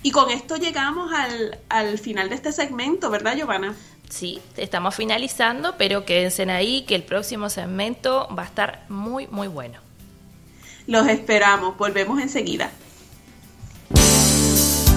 Y 0.03 0.11
con 0.11 0.31
esto 0.31 0.57
llegamos 0.57 1.13
al, 1.13 1.59
al 1.69 1.99
final 1.99 2.29
de 2.29 2.35
este 2.35 2.51
segmento, 2.51 3.09
¿verdad, 3.09 3.35
Giovanna? 3.35 3.75
Sí, 4.09 4.41
estamos 4.57 4.95
finalizando, 4.95 5.75
pero 5.77 6.05
quédense 6.05 6.43
ahí 6.51 6.83
que 6.83 6.95
el 6.95 7.03
próximo 7.03 7.49
segmento 7.49 8.27
va 8.37 8.43
a 8.43 8.45
estar 8.45 8.85
muy, 8.89 9.27
muy 9.27 9.47
bueno. 9.47 9.79
Los 10.87 11.07
esperamos, 11.07 11.77
volvemos 11.77 12.19
enseguida. 12.19 12.71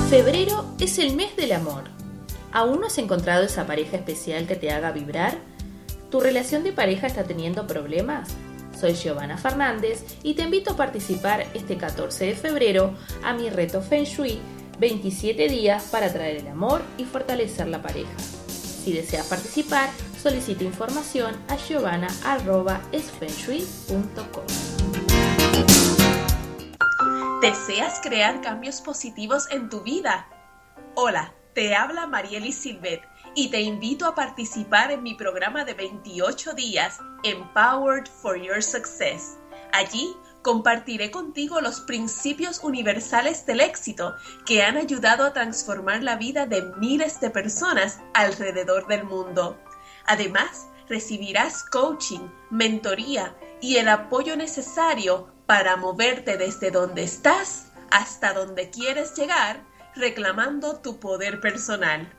Febrero 0.09 0.75
es 0.81 0.99
el 0.99 1.15
mes 1.15 1.37
del 1.37 1.53
amor. 1.53 1.94
¿Aún 2.55 2.81
no 2.81 2.87
has 2.87 2.97
encontrado 2.99 3.43
esa 3.43 3.67
pareja 3.67 3.97
especial 3.97 4.47
que 4.47 4.55
te 4.55 4.71
haga 4.71 4.93
vibrar? 4.93 5.39
¿Tu 6.09 6.21
relación 6.21 6.63
de 6.63 6.73
pareja 6.73 7.09
está 7.09 7.25
teniendo 7.25 7.67
problemas? 7.67 8.29
Soy 8.79 8.95
Giovanna 8.95 9.37
Fernández 9.37 10.05
y 10.23 10.35
te 10.35 10.43
invito 10.43 10.75
a 10.75 10.77
participar 10.77 11.49
este 11.53 11.77
14 11.77 12.27
de 12.27 12.37
febrero 12.37 12.95
a 13.25 13.33
mi 13.33 13.51
reto 13.51 13.83
Feng 13.83 14.05
Shui 14.05 14.39
27 14.79 15.49
días 15.49 15.89
para 15.91 16.13
traer 16.13 16.37
el 16.37 16.47
amor 16.47 16.83
y 16.97 17.05
fortalecer 17.05 17.67
la 17.67 17.83
pareja. 17.83 18.17
Si 18.47 18.93
deseas 18.93 19.27
participar, 19.27 19.91
solicita 20.23 20.63
información 20.63 21.35
a 21.49 21.57
giovanna.esfenshui.com. 21.57 24.45
¿Deseas 27.43 27.99
crear 28.01 28.41
cambios 28.43 28.81
positivos 28.81 29.49
en 29.51 29.69
tu 29.69 29.83
vida? 29.83 30.29
Hola, 30.95 31.35
te 31.55 31.75
habla 31.75 32.07
Marieli 32.07 32.53
Silvet 32.53 33.03
y 33.35 33.49
te 33.51 33.61
invito 33.61 34.07
a 34.07 34.15
participar 34.15 34.91
en 34.91 35.03
mi 35.03 35.15
programa 35.15 35.65
de 35.65 35.75
28 35.75 36.53
días 36.55 36.99
Empowered 37.23 38.07
for 38.07 38.37
Your 38.37 38.63
Success. 38.63 39.39
Allí 39.73 40.15
compartiré 40.43 41.11
contigo 41.11 41.61
los 41.61 41.81
principios 41.81 42.63
universales 42.63 43.47
del 43.47 43.61
éxito 43.61 44.15
que 44.45 44.63
han 44.63 44.77
ayudado 44.77 45.25
a 45.25 45.33
transformar 45.33 46.03
la 46.03 46.17
vida 46.17 46.47
de 46.47 46.63
miles 46.77 47.21
de 47.21 47.31
personas 47.31 48.01
alrededor 48.13 48.87
del 48.87 49.05
mundo. 49.05 49.59
Además, 50.07 50.69
recibirás 50.89 51.65
coaching, 51.65 52.29
mentoría 52.51 53.35
y 53.61 53.77
el 53.77 53.89
apoyo 53.89 54.37
necesario 54.37 55.33
para 55.47 55.77
moverte 55.77 56.37
desde 56.37 56.71
donde 56.71 57.05
estás 57.05 57.73
hasta 57.91 58.33
donde 58.33 58.71
quieres 58.71 59.15
llegar, 59.15 59.65
reclamando 59.97 60.81
tu 60.81 60.99
poder 60.99 61.41
personal. 61.41 62.13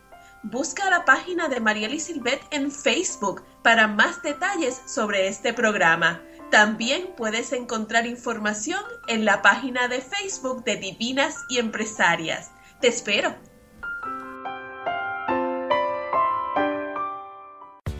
Busca 0.43 0.89
la 0.89 1.05
página 1.05 1.47
de 1.47 1.59
Marieli 1.59 1.99
Silvet 1.99 2.41
en 2.51 2.71
Facebook 2.71 3.43
para 3.63 3.87
más 3.87 4.21
detalles 4.21 4.79
sobre 4.85 5.27
este 5.27 5.53
programa. 5.53 6.21
También 6.51 7.09
puedes 7.17 7.51
encontrar 7.51 8.05
información 8.05 8.81
en 9.07 9.25
la 9.25 9.41
página 9.41 9.87
de 9.87 10.01
Facebook 10.01 10.63
de 10.63 10.77
Divinas 10.77 11.35
y 11.49 11.57
Empresarias. 11.57 12.51
Te 12.79 12.87
espero. 12.87 13.35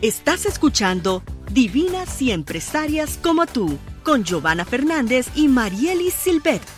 Estás 0.02 0.46
escuchando 0.46 1.22
Divinas 1.50 2.22
y 2.22 2.30
Empresarias 2.30 3.18
como 3.20 3.46
tú, 3.46 3.78
con 4.04 4.22
Giovanna 4.22 4.64
Fernández 4.64 5.26
y 5.34 5.48
Marielis 5.48 6.14
Silvet. 6.14 6.75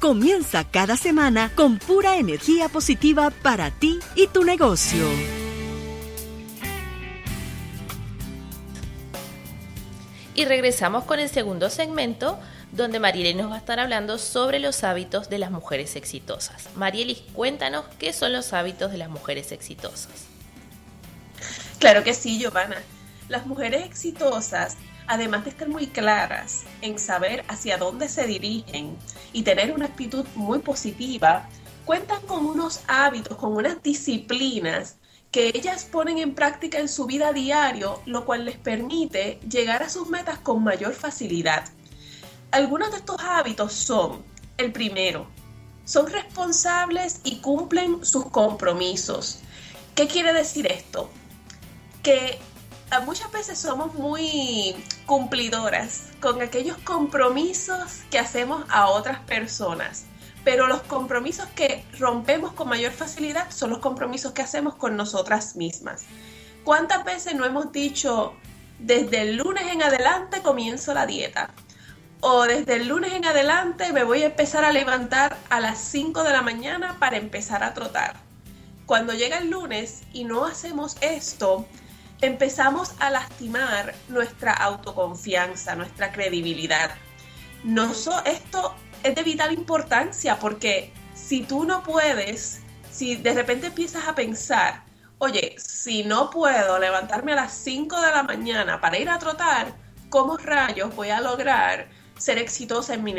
Comienza 0.00 0.64
cada 0.64 0.96
semana 0.96 1.52
con 1.54 1.78
pura 1.78 2.16
energía 2.16 2.70
positiva 2.70 3.28
para 3.42 3.70
ti 3.70 3.98
y 4.14 4.28
tu 4.28 4.44
negocio. 4.44 5.04
Y 10.34 10.46
regresamos 10.46 11.04
con 11.04 11.20
el 11.20 11.28
segundo 11.28 11.68
segmento 11.68 12.40
donde 12.72 12.98
Marielis 12.98 13.36
nos 13.36 13.50
va 13.50 13.56
a 13.56 13.58
estar 13.58 13.78
hablando 13.78 14.16
sobre 14.16 14.58
los 14.58 14.84
hábitos 14.84 15.28
de 15.28 15.36
las 15.36 15.50
mujeres 15.50 15.96
exitosas. 15.96 16.70
Marielis, 16.76 17.22
cuéntanos 17.34 17.84
qué 17.98 18.14
son 18.14 18.32
los 18.32 18.54
hábitos 18.54 18.92
de 18.92 18.96
las 18.96 19.10
mujeres 19.10 19.52
exitosas. 19.52 20.28
Claro 21.78 22.04
que 22.04 22.14
sí, 22.14 22.38
Giovanna. 22.38 22.78
Las 23.28 23.44
mujeres 23.44 23.84
exitosas, 23.84 24.78
además 25.10 25.42
de 25.42 25.50
estar 25.50 25.68
muy 25.68 25.88
claras 25.88 26.62
en 26.82 26.96
saber 26.96 27.44
hacia 27.48 27.76
dónde 27.78 28.08
se 28.08 28.28
dirigen 28.28 28.96
y 29.32 29.42
tener 29.42 29.72
una 29.72 29.86
actitud 29.86 30.24
muy 30.36 30.60
positiva, 30.60 31.48
cuentan 31.84 32.22
con 32.28 32.46
unos 32.46 32.82
hábitos, 32.86 33.36
con 33.36 33.56
unas 33.56 33.82
disciplinas 33.82 34.98
que 35.32 35.48
ellas 35.48 35.82
ponen 35.82 36.18
en 36.18 36.36
práctica 36.36 36.78
en 36.78 36.88
su 36.88 37.06
vida 37.06 37.32
diario, 37.32 38.00
lo 38.06 38.24
cual 38.24 38.44
les 38.44 38.56
permite 38.56 39.40
llegar 39.50 39.82
a 39.82 39.88
sus 39.88 40.08
metas 40.08 40.38
con 40.38 40.62
mayor 40.62 40.94
facilidad. 40.94 41.64
Algunos 42.52 42.92
de 42.92 42.98
estos 42.98 43.16
hábitos 43.20 43.72
son, 43.72 44.24
el 44.58 44.70
primero, 44.70 45.26
son 45.84 46.06
responsables 46.06 47.20
y 47.24 47.40
cumplen 47.40 48.04
sus 48.04 48.26
compromisos. 48.26 49.40
¿Qué 49.96 50.06
quiere 50.06 50.32
decir 50.32 50.68
esto? 50.68 51.10
Que 52.04 52.38
muchas 53.04 53.30
veces 53.30 53.58
somos 53.58 53.94
muy 53.94 54.74
cumplidoras 55.06 56.08
con 56.20 56.42
aquellos 56.42 56.76
compromisos 56.78 58.00
que 58.10 58.18
hacemos 58.18 58.64
a 58.68 58.88
otras 58.88 59.20
personas 59.20 60.06
pero 60.44 60.66
los 60.66 60.82
compromisos 60.82 61.46
que 61.54 61.84
rompemos 61.98 62.52
con 62.52 62.68
mayor 62.68 62.92
facilidad 62.92 63.50
son 63.50 63.70
los 63.70 63.78
compromisos 63.80 64.32
que 64.32 64.42
hacemos 64.42 64.74
con 64.74 64.96
nosotras 64.96 65.56
mismas. 65.56 66.04
¿Cuántas 66.64 67.04
veces 67.04 67.34
no 67.34 67.44
hemos 67.44 67.72
dicho, 67.72 68.34
desde 68.78 69.22
el 69.22 69.36
lunes 69.36 69.64
en 69.70 69.82
adelante 69.82 70.42
comienzo 70.42 70.94
la 70.94 71.06
dieta? 71.06 71.50
O 72.20 72.44
desde 72.44 72.76
el 72.76 72.88
lunes 72.88 73.12
en 73.12 73.24
adelante 73.24 73.92
me 73.92 74.04
voy 74.04 74.22
a 74.22 74.26
empezar 74.26 74.64
a 74.64 74.72
levantar 74.72 75.36
a 75.48 75.60
las 75.60 75.78
5 75.78 76.22
de 76.22 76.32
la 76.32 76.42
mañana 76.42 76.98
para 76.98 77.16
empezar 77.16 77.62
a 77.62 77.74
trotar. 77.74 78.16
Cuando 78.86 79.14
llega 79.14 79.38
el 79.38 79.50
lunes 79.50 80.02
y 80.12 80.24
no 80.24 80.44
hacemos 80.44 80.96
esto, 81.00 81.66
empezamos 82.20 82.92
a 82.98 83.10
lastimar 83.10 83.94
nuestra 84.08 84.52
autoconfianza, 84.52 85.74
nuestra 85.74 86.12
credibilidad. 86.12 86.90
No 87.64 87.92
esto 88.24 88.74
es 89.02 89.14
de 89.14 89.22
vital 89.22 89.52
importancia 89.52 90.38
porque 90.38 90.92
si 91.14 91.42
tú 91.42 91.64
no 91.64 91.82
puedes, 91.82 92.60
si 92.90 93.16
de 93.16 93.34
repente 93.34 93.68
empiezas 93.68 94.06
a 94.06 94.14
pensar, 94.14 94.82
oye, 95.18 95.54
si 95.58 96.04
no 96.04 96.30
puedo 96.30 96.78
levantarme 96.78 97.32
a 97.32 97.36
las 97.36 97.52
5 97.52 98.00
de 98.00 98.10
la 98.10 98.22
mañana 98.22 98.80
para 98.80 98.98
ir 98.98 99.08
a 99.08 99.18
trotar, 99.18 99.74
¿cómo 100.08 100.36
rayos 100.36 100.94
voy 100.94 101.10
a 101.10 101.20
lograr 101.20 101.88
ser 102.18 102.38
exitosa 102.38 102.94
en 102.94 103.04
mi, 103.04 103.14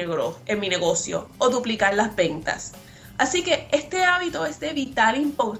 en 0.46 0.60
mi 0.60 0.70
negocio 0.70 1.30
o 1.40 1.50
duplicar 1.50 1.96
las 1.96 2.16
ventas? 2.16 2.74
Así 3.18 3.44
que 3.44 3.68
este 3.72 4.04
hábito 4.04 4.46
es 4.46 4.60
de 4.60 4.74
vital 4.74 5.16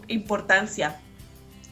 importancia. 0.08 1.00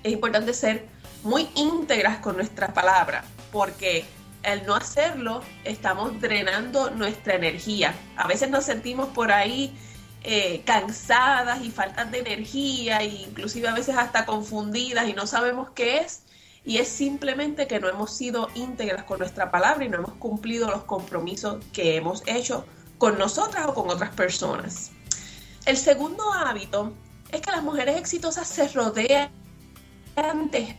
Es 0.04 0.14
importante 0.14 0.54
ser 0.54 0.88
muy 1.24 1.50
íntegras 1.56 2.20
con 2.20 2.36
nuestras 2.36 2.72
palabras 2.72 3.26
porque 3.52 4.06
al 4.44 4.66
no 4.66 4.76
hacerlo, 4.76 5.42
estamos 5.66 6.20
drenando 6.22 6.92
nuestra 6.92 7.36
energía. 7.36 7.94
A 8.16 8.28
veces 8.28 8.50
nos 8.50 8.66
sentimos 8.66 9.10
por 9.10 9.32
ahí 9.32 9.76
eh, 10.24 10.62
cansadas 10.66 11.62
y 11.62 11.72
faltas 11.72 12.12
de 12.12 12.20
energía, 12.20 13.00
e 13.00 13.08
inclusive 13.08 13.68
a 13.68 13.74
veces 13.74 13.96
hasta 13.98 14.26
confundidas 14.26 15.08
y 15.08 15.14
no 15.14 15.28
sabemos 15.28 15.70
qué 15.72 15.98
es. 15.98 16.24
Y 16.66 16.78
es 16.78 16.88
simplemente 16.88 17.68
que 17.68 17.80
no 17.80 17.90
hemos 17.90 18.16
sido 18.16 18.50
íntegras 18.54 19.04
con 19.04 19.20
nuestra 19.20 19.50
palabra 19.50 19.86
y 19.86 19.90
no 19.90 19.98
hemos 19.98 20.14
cumplido 20.14 20.70
los 20.70 20.84
compromisos 20.84 21.64
que 21.74 21.96
hemos 21.96 22.24
hecho 22.28 22.66
con 22.98 23.18
nosotras 23.18 23.66
o 23.68 23.74
con 23.74 23.90
otras 23.90 24.14
personas. 24.14 24.92
El 25.66 25.78
segundo 25.78 26.32
hábito 26.34 26.94
es 27.32 27.42
que 27.42 27.52
las 27.52 27.64
mujeres 27.64 27.98
exitosas 27.98 28.48
se 28.48 28.68
rodean 28.70 29.30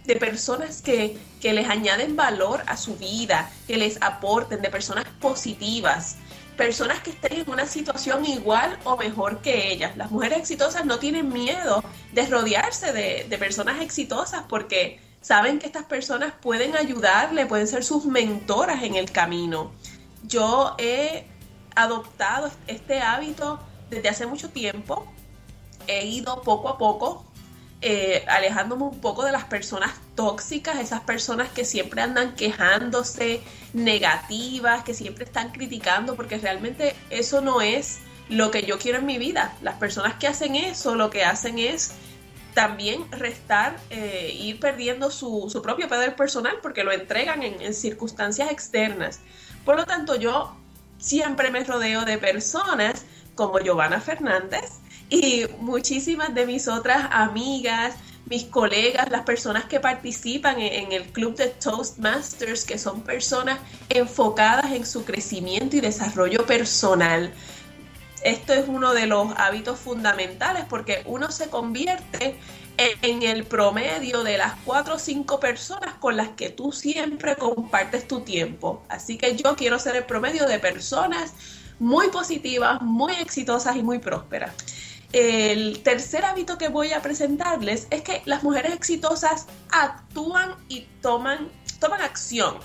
de 0.05 0.17
personas 0.17 0.83
que, 0.83 1.19
les 1.43 1.69
añaden 1.69 2.17
valor 2.17 2.63
a 2.67 2.77
su 2.77 2.97
vida, 2.97 3.51
que 3.67 3.77
les 3.77 4.01
aporten, 4.03 4.61
de 4.61 4.69
personas 4.69 5.05
positivas, 5.21 6.17
personas 6.57 7.01
que 7.01 7.11
estén 7.11 7.41
en 7.41 7.51
una 7.51 7.67
situación 7.67 8.27
igual 8.27 8.79
o 8.85 8.97
mejor 8.97 9.41
que 9.41 9.73
ellas. 9.73 9.97
Las 9.97 10.11
mujeres 10.11 10.39
exitosas 10.39 10.85
no 10.85 10.99
tienen 10.99 11.33
miedo 11.33 11.83
de 12.13 12.27
rodearse 12.27 12.93
de, 12.93 13.27
de 13.29 13.39
personas 13.39 13.81
exitosas 13.81 14.45
porque 14.49 15.01
saben 15.23 15.59
que 15.59 15.67
estas 15.67 15.85
personas 15.85 16.35
pueden 16.43 16.77
ayudarle, 16.77 17.47
pueden 17.47 17.67
ser 17.67 17.85
sus 17.85 18.05
mentoras 18.05 18.83
en 18.83 18.97
el 18.97 19.11
camino. 19.11 19.73
Yo 20.25 20.75
he 20.79 21.25
adoptado 21.75 22.51
este 22.67 23.01
hábito 23.01 23.59
desde 23.89 24.09
hace 24.11 24.27
mucho 24.27 24.51
tiempo. 24.51 25.07
He 25.87 26.07
ido 26.07 26.43
poco 26.43 26.69
a 26.69 26.77
poco 26.77 27.30
eh, 27.83 28.25
alejándome 28.29 28.85
un 28.85 29.01
poco 29.01 29.25
de 29.25 29.33
las 29.33 29.45
personas 29.45 29.93
tóxicas, 30.15 30.79
esas 30.79 31.01
personas 31.01 31.49
que 31.49 31.65
siempre 31.65 32.03
andan 32.03 32.35
quejándose, 32.35 33.41
negativas, 33.73 34.85
que 34.85 34.93
siempre 34.93 35.25
están 35.25 35.51
criticando, 35.51 36.15
porque 36.15 36.37
realmente 36.37 36.95
eso 37.09 37.41
no 37.41 37.63
es 37.63 38.01
lo 38.29 38.51
que 38.51 38.63
yo 38.65 38.79
quiero 38.79 38.99
en 38.99 39.07
mi 39.07 39.17
vida. 39.17 39.57
Las 39.63 39.77
personas 39.77 40.15
que 40.15 40.27
hacen 40.27 40.57
eso, 40.57 40.95
lo 40.95 41.09
que 41.09 41.25
hacen 41.25 41.59
es 41.59 41.93
también 42.53 43.11
restar, 43.13 43.77
eh, 43.89 44.31
ir 44.39 44.61
perdiendo 44.61 45.11
su, 45.11 45.49
su, 45.51 45.63
propio 45.63 45.89
poder 45.89 46.17
personal 46.17 46.59
porque 46.61 46.85
lo 46.85 46.93
entregan 46.93 47.43
en, 47.43 47.63
en 47.63 47.73
circunstancias 47.73 48.51
externas. 48.51 49.21
Por 49.65 49.77
lo 49.77 49.87
tanto, 49.87 50.17
yo 50.17 50.55
siempre 50.99 51.51
me 51.51 51.65
rodeo 51.65 52.05
de 52.05 52.19
personas 52.19 53.07
como 53.35 53.59
Giovanna 53.59 54.01
Fernández 54.01 54.80
y 55.23 55.47
muchísimas 55.59 56.35
de 56.35 56.47
mis 56.47 56.69
otras 56.69 57.09
amigas, 57.11 57.95
mis 58.27 58.45
colegas, 58.45 59.11
las 59.11 59.23
personas 59.23 59.65
que 59.65 59.81
participan 59.81 60.61
en, 60.61 60.93
el 60.93 61.05
club 61.09 61.35
de 61.37 61.49
Toastmasters, 61.49 62.65
que 62.65 62.79
son 62.79 63.03
personas 63.03 63.59
enfocadas 63.89 64.73
en 64.73 64.87
su 64.87 65.05
crecimiento 65.05 65.77
y 65.77 65.81
desarrollo 65.81 66.47
personal. 66.47 67.33
Esto 68.23 68.53
es 68.53 68.69
uno 68.69 68.93
de 68.93 69.07
los 69.07 69.33
hábitos 69.37 69.81
fundamentales 69.81 70.65
porque 70.69 71.03
uno 71.07 71.33
se 71.33 71.49
convierte 71.49 72.37
en 72.77 73.23
el 73.23 73.45
promedio 73.45 74.23
de 74.23 74.39
las 74.39 74.55
cuatro 74.65 74.95
o 74.95 74.99
cinco 74.99 75.41
personas 75.41 75.95
con 75.95 76.17
las 76.17 76.29
que 76.29 76.51
tú 76.51 76.71
siempre 76.71 77.35
compartes 77.37 78.07
tu 78.07 78.21
tiempo. 78.21 78.83
Así 78.89 79.19
que 79.19 79.37
yo 79.37 79.57
quiero 79.57 79.79
ser 79.79 79.97
el 79.97 80.05
promedio 80.05 80.47
de 80.47 80.59
personas 80.59 81.35
muy 81.79 82.09
positivas, 82.09 82.81
muy 82.81 83.15
exitosas 83.15 83.75
y 83.77 83.83
muy 83.83 83.99
prósperas. 83.99 84.53
El 85.13 85.83
tercer 85.83 86.25
hábito 86.25 86.57
que 86.57 86.69
voy 86.69 86.93
a 86.93 87.03
presentarles 87.03 87.89
es 87.91 88.03
que 88.03 88.23
las 88.27 88.45
mujeres 88.45 88.75
exitosas 88.75 89.47
actúan 89.71 90.55
y 90.69 90.83
toman, 91.03 91.51
toman 91.81 92.01
acción. 92.01 92.59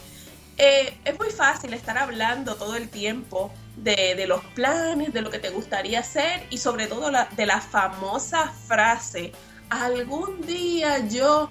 Eh, 0.57 0.97
es 1.03 1.17
muy 1.17 1.31
fácil 1.31 1.73
estar 1.73 1.97
hablando 1.97 2.55
todo 2.55 2.75
el 2.75 2.89
tiempo 2.89 3.51
de, 3.77 4.25
los 4.27 4.43
planes, 4.53 5.11
de 5.11 5.21
lo 5.21 5.29
que 5.29 5.39
te 5.39 5.49
gustaría 5.49 5.99
hacer 5.99 6.45
y 6.49 6.59
sobre 6.59 6.87
todo 6.87 7.11
de 7.11 7.45
la 7.45 7.61
famosa 7.61 8.53
frase, 8.67 9.33
algún 9.69 10.41
día 10.45 10.99
yo, 11.07 11.49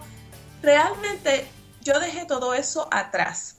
realmente 0.63 1.47
yo 1.83 1.99
dejé 2.01 2.25
todo 2.25 2.55
eso 2.55 2.89
atrás. 2.91 3.57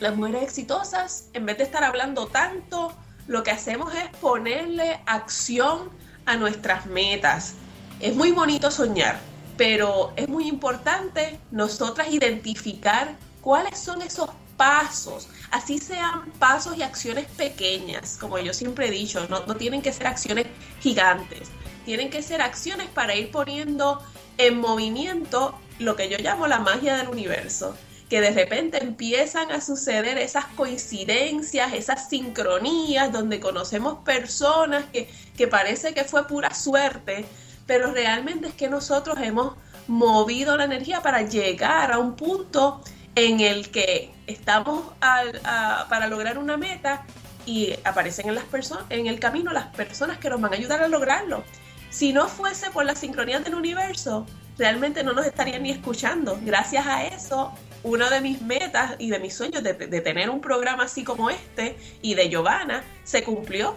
Las 0.00 0.14
mujeres 0.14 0.42
exitosas, 0.42 1.28
en 1.32 1.46
vez 1.46 1.58
de 1.58 1.64
estar 1.64 1.82
hablando 1.82 2.26
tanto, 2.28 2.94
lo 3.26 3.42
que 3.42 3.50
hacemos 3.50 3.92
es 3.94 4.08
ponerle 4.18 5.00
acción 5.06 5.90
a 6.28 6.36
nuestras 6.36 6.86
metas. 6.86 7.54
Es 8.00 8.14
muy 8.14 8.30
bonito 8.32 8.70
soñar, 8.70 9.18
pero 9.56 10.12
es 10.16 10.28
muy 10.28 10.46
importante 10.46 11.40
nosotras 11.50 12.12
identificar 12.12 13.16
cuáles 13.40 13.78
son 13.78 14.02
esos 14.02 14.30
pasos, 14.56 15.28
así 15.52 15.78
sean 15.78 16.30
pasos 16.38 16.76
y 16.76 16.82
acciones 16.82 17.26
pequeñas, 17.36 18.18
como 18.18 18.38
yo 18.38 18.52
siempre 18.52 18.88
he 18.88 18.90
dicho, 18.90 19.26
no, 19.28 19.46
no 19.46 19.54
tienen 19.54 19.82
que 19.82 19.92
ser 19.92 20.08
acciones 20.08 20.46
gigantes, 20.80 21.48
tienen 21.84 22.10
que 22.10 22.22
ser 22.22 22.42
acciones 22.42 22.88
para 22.88 23.14
ir 23.14 23.30
poniendo 23.30 24.02
en 24.36 24.58
movimiento 24.58 25.56
lo 25.78 25.94
que 25.94 26.08
yo 26.08 26.18
llamo 26.18 26.48
la 26.48 26.58
magia 26.58 26.96
del 26.96 27.08
universo 27.08 27.74
que 28.08 28.20
de 28.20 28.30
repente 28.30 28.82
empiezan 28.82 29.52
a 29.52 29.60
suceder 29.60 30.18
esas 30.18 30.46
coincidencias, 30.46 31.72
esas 31.74 32.08
sincronías, 32.08 33.12
donde 33.12 33.38
conocemos 33.38 33.98
personas 34.04 34.84
que, 34.92 35.10
que 35.36 35.46
parece 35.46 35.92
que 35.92 36.04
fue 36.04 36.26
pura 36.26 36.54
suerte, 36.54 37.24
pero 37.66 37.92
realmente 37.92 38.48
es 38.48 38.54
que 38.54 38.68
nosotros 38.68 39.18
hemos 39.20 39.54
movido 39.88 40.56
la 40.56 40.64
energía 40.64 41.02
para 41.02 41.22
llegar 41.22 41.92
a 41.92 41.98
un 41.98 42.16
punto 42.16 42.82
en 43.14 43.40
el 43.40 43.70
que 43.70 44.10
estamos 44.26 44.84
para 45.00 46.06
lograr 46.06 46.38
una 46.38 46.56
meta 46.56 47.04
y 47.46 47.74
aparecen 47.84 48.28
en, 48.28 48.34
las 48.34 48.44
en 48.90 49.06
el 49.06 49.18
camino 49.18 49.52
las 49.52 49.66
personas 49.66 50.18
que 50.18 50.30
nos 50.30 50.40
van 50.40 50.52
a 50.52 50.56
ayudar 50.56 50.82
a 50.82 50.88
lograrlo. 50.88 51.42
Si 51.90 52.12
no 52.12 52.28
fuese 52.28 52.70
por 52.70 52.84
la 52.84 52.94
sincronía 52.94 53.40
del 53.40 53.54
universo, 53.54 54.26
realmente 54.58 55.02
no 55.02 55.14
nos 55.14 55.26
estarían 55.26 55.62
ni 55.62 55.70
escuchando. 55.70 56.38
Gracias 56.42 56.86
a 56.86 57.04
eso 57.06 57.52
una 57.82 58.10
de 58.10 58.20
mis 58.20 58.42
metas 58.42 58.94
y 58.98 59.10
de 59.10 59.18
mis 59.18 59.34
sueños 59.34 59.62
de, 59.62 59.74
tener 59.74 60.30
un 60.30 60.40
programa 60.40 60.84
así 60.84 61.04
como 61.04 61.30
este 61.30 61.76
y 62.02 62.14
de 62.14 62.28
Giovanna 62.28 62.84
se 63.04 63.22
cumplió. 63.22 63.74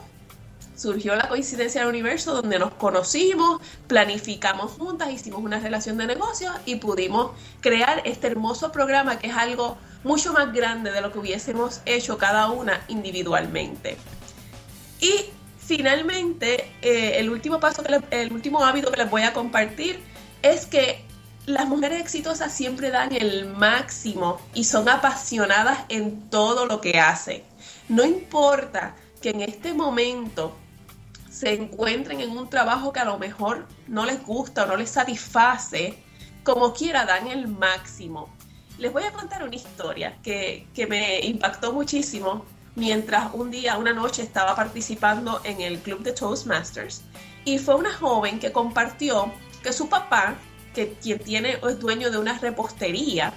Surgió 0.76 1.16
la 1.16 1.28
coincidencia 1.28 1.82
del 1.82 1.90
universo 1.90 2.34
donde 2.34 2.58
nos 2.58 2.74
conocimos, 2.74 3.62
planificamos 3.88 4.72
juntas, 4.72 5.12
hicimos 5.12 5.44
una 5.44 5.60
relación 5.60 5.98
de 5.98 6.08
negocios 6.08 6.56
y 6.66 6.78
pudimos 6.78 7.32
crear 7.60 8.02
este 8.06 8.28
hermoso 8.28 8.72
programa 8.72 9.20
que 9.20 9.28
es 9.28 9.36
algo 9.36 9.78
mucho 10.04 10.34
más 10.34 10.52
grande 10.52 10.92
de 10.92 11.02
lo 11.02 11.12
que 11.12 11.20
hubiésemos 11.20 11.82
hecho 11.86 12.18
cada 12.18 12.50
una 12.50 12.84
individualmente. 12.88 13.96
Y 15.00 15.26
finalmente, 15.60 16.66
eh, 16.82 17.20
el 17.20 17.30
último 17.30 17.60
paso, 17.60 17.84
el 18.10 18.34
último 18.34 18.66
hábito 18.66 18.92
que 18.92 18.98
les 18.98 19.10
voy 19.10 19.22
a 19.22 19.34
compartir 19.34 20.00
es 20.42 20.66
que 20.66 21.06
las 21.46 21.68
mujeres 21.68 22.00
exitosas 22.00 22.54
siempre 22.54 22.92
dan 22.92 23.14
el 23.14 23.48
máximo 23.48 24.40
y 24.54 24.64
son 24.64 24.88
apasionadas 24.90 25.80
en 25.90 26.30
todo 26.30 26.66
lo 26.66 26.82
que 26.82 27.00
hacen. 27.00 27.44
No 27.90 28.06
importa 28.06 28.96
que 29.22 29.32
en 29.32 29.42
este 29.42 29.74
momento 29.74 30.56
se 31.30 31.54
encuentren 31.54 32.22
en 32.22 32.32
un 32.32 32.50
trabajo 32.50 32.94
que 32.94 33.00
a 33.00 33.06
lo 33.06 33.18
mejor 33.18 33.68
no 33.88 34.06
les 34.06 34.24
gusta 34.24 34.64
o 34.64 34.68
no 34.68 34.76
les 34.78 34.92
satisface, 34.92 35.98
como 36.44 36.74
quiera 36.74 37.06
dan 37.06 37.28
el 37.28 37.48
máximo. 37.48 38.30
Les 38.78 38.92
voy 38.92 39.04
a 39.04 39.12
contar 39.12 39.44
una 39.44 39.56
historia 39.56 40.18
que, 40.24 40.68
que 40.74 40.88
me 40.88 41.20
impactó 41.22 41.74
muchísimo 41.74 42.46
mientras 42.76 43.34
un 43.34 43.52
día, 43.52 43.78
una 43.78 43.94
noche, 43.94 44.22
estaba 44.24 44.56
participando 44.56 45.42
en 45.44 45.62
el 45.62 45.80
club 45.80 46.02
de 46.04 46.14
Toastmasters 46.14 47.02
y 47.46 47.58
fue 47.58 47.76
una 47.76 47.94
joven 47.94 48.40
que 48.40 48.52
compartió 48.52 49.32
que 49.64 49.74
su 49.74 49.90
papá 49.90 50.36
que 50.74 50.94
quien 50.94 51.20
tiene 51.20 51.58
es 51.68 51.80
dueño 51.80 52.12
de 52.12 52.18
una 52.18 52.38
repostería, 52.40 53.34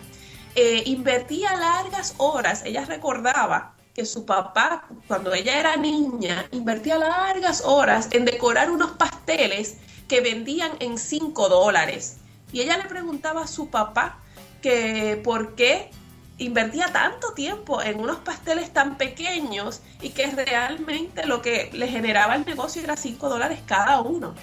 eh, 0.55 0.83
invertía 0.87 1.57
largas 1.57 2.15
horas. 2.19 2.63
Ella 2.65 2.85
recordaba 2.85 3.75
que 3.95 4.05
su 4.05 4.27
papá, 4.27 4.87
cuando 5.07 5.33
ella 5.33 5.59
era 5.59 5.77
niña, 5.77 6.47
invertía 6.51 6.99
largas 6.99 7.63
horas 7.65 8.09
en 8.13 8.25
decorar 8.25 8.71
unos 8.71 8.93
pasteles 8.93 9.77
que 10.09 10.21
vendían 10.21 10.73
en 10.81 10.99
5 10.99 11.49
dólares. 11.49 12.17
Y 12.53 12.61
ella 12.61 12.77
le 12.77 12.85
preguntaba 12.85 13.43
a 13.43 13.47
su 13.47 13.69
papá 13.69 14.19
que 14.63 15.21
por 15.23 15.55
qué 15.55 15.91
invertía 16.39 16.89
tanto 16.93 17.33
tiempo 17.33 17.81
en 17.83 18.01
unos 18.01 18.17
pasteles 18.19 18.73
tan 18.73 18.97
pequeños 18.97 19.83
y 20.01 20.11
que 20.11 20.27
realmente 20.27 21.27
lo 21.27 21.43
que 21.43 21.71
le 21.73 21.87
generaba 21.87 22.35
el 22.35 22.45
negocio 22.45 22.83
era 22.83 22.97
5 22.97 23.29
dólares 23.29 23.61
cada 23.67 24.01
uno. 24.01 24.35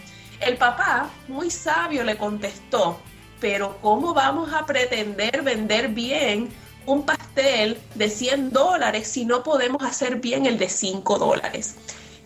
El 0.42 0.58
papá, 0.58 1.08
muy 1.28 1.52
sabio, 1.52 2.04
le 2.04 2.18
contestó, 2.18 3.00
pero 3.40 3.78
¿cómo 3.80 4.16
vamos 4.16 4.52
a 4.52 4.66
pretender 4.66 5.44
vender 5.44 5.90
bien 5.90 6.50
un 6.88 7.06
pastel 7.06 7.80
de 7.94 8.10
100 8.10 8.50
dólares 8.50 9.08
si 9.08 9.24
no 9.24 9.44
podemos 9.44 9.84
hacer 9.84 10.16
bien 10.16 10.48
el 10.48 10.58
de 10.58 10.68
5 10.68 11.20
dólares? 11.20 11.76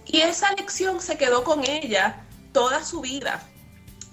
Y 0.06 0.22
esa 0.22 0.54
lección 0.54 1.02
se 1.02 1.18
quedó 1.18 1.44
con 1.44 1.66
ella 1.66 2.24
toda 2.54 2.86
su 2.86 3.02
vida. 3.02 3.44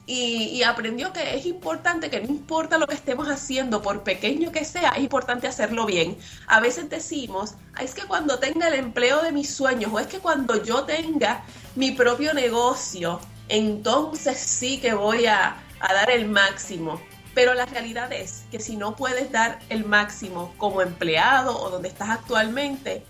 Y, 0.05 0.65
aprendió 0.65 1.13
que 1.13 1.37
es 1.37 1.47
importante, 1.47 2.11
que 2.11 2.21
no 2.21 2.27
importa 2.27 2.77
lo 2.77 2.89
que 2.89 2.95
estemos 2.95 3.29
haciendo, 3.29 3.83
por 3.83 4.03
pequeño 4.03 4.51
que 4.51 4.65
sea, 4.65 4.91
es 4.91 5.05
importante 5.05 5.47
hacerlo 5.47 5.87
bien. 5.87 6.19
A 6.49 6.59
veces 6.59 6.91
decimos, 6.91 7.55
es 7.81 7.95
que 7.95 8.03
cuando 8.03 8.41
tenga 8.41 8.67
el 8.67 8.75
empleo 8.75 9.23
de 9.23 9.31
mis 9.31 9.55
sueños, 9.55 9.93
o 9.95 10.01
es 10.01 10.09
que 10.09 10.19
cuando 10.19 10.61
yo 10.63 10.83
tenga 10.83 11.45
mi 11.77 11.93
propio 11.93 12.35
negocio, 12.35 13.21
entonces 13.53 14.39
sí 14.39 14.79
que 14.81 14.95
voy 14.95 15.27
a, 15.27 15.57
dar 15.79 16.11
el 16.11 16.27
máximo. 16.27 17.01
Pero 17.35 17.55
la 17.55 17.67
realidad 17.67 18.13
es 18.13 18.45
que 18.51 18.61
si 18.61 18.77
no 18.77 18.97
puedes 18.97 19.31
dar 19.31 19.59
el 19.69 19.85
máximo 19.85 20.55
como 20.59 20.81
empleado 20.81 21.59
o 21.59 21.71
donde 21.71 21.89
estás 21.89 22.09
actualmente, 22.09 23.05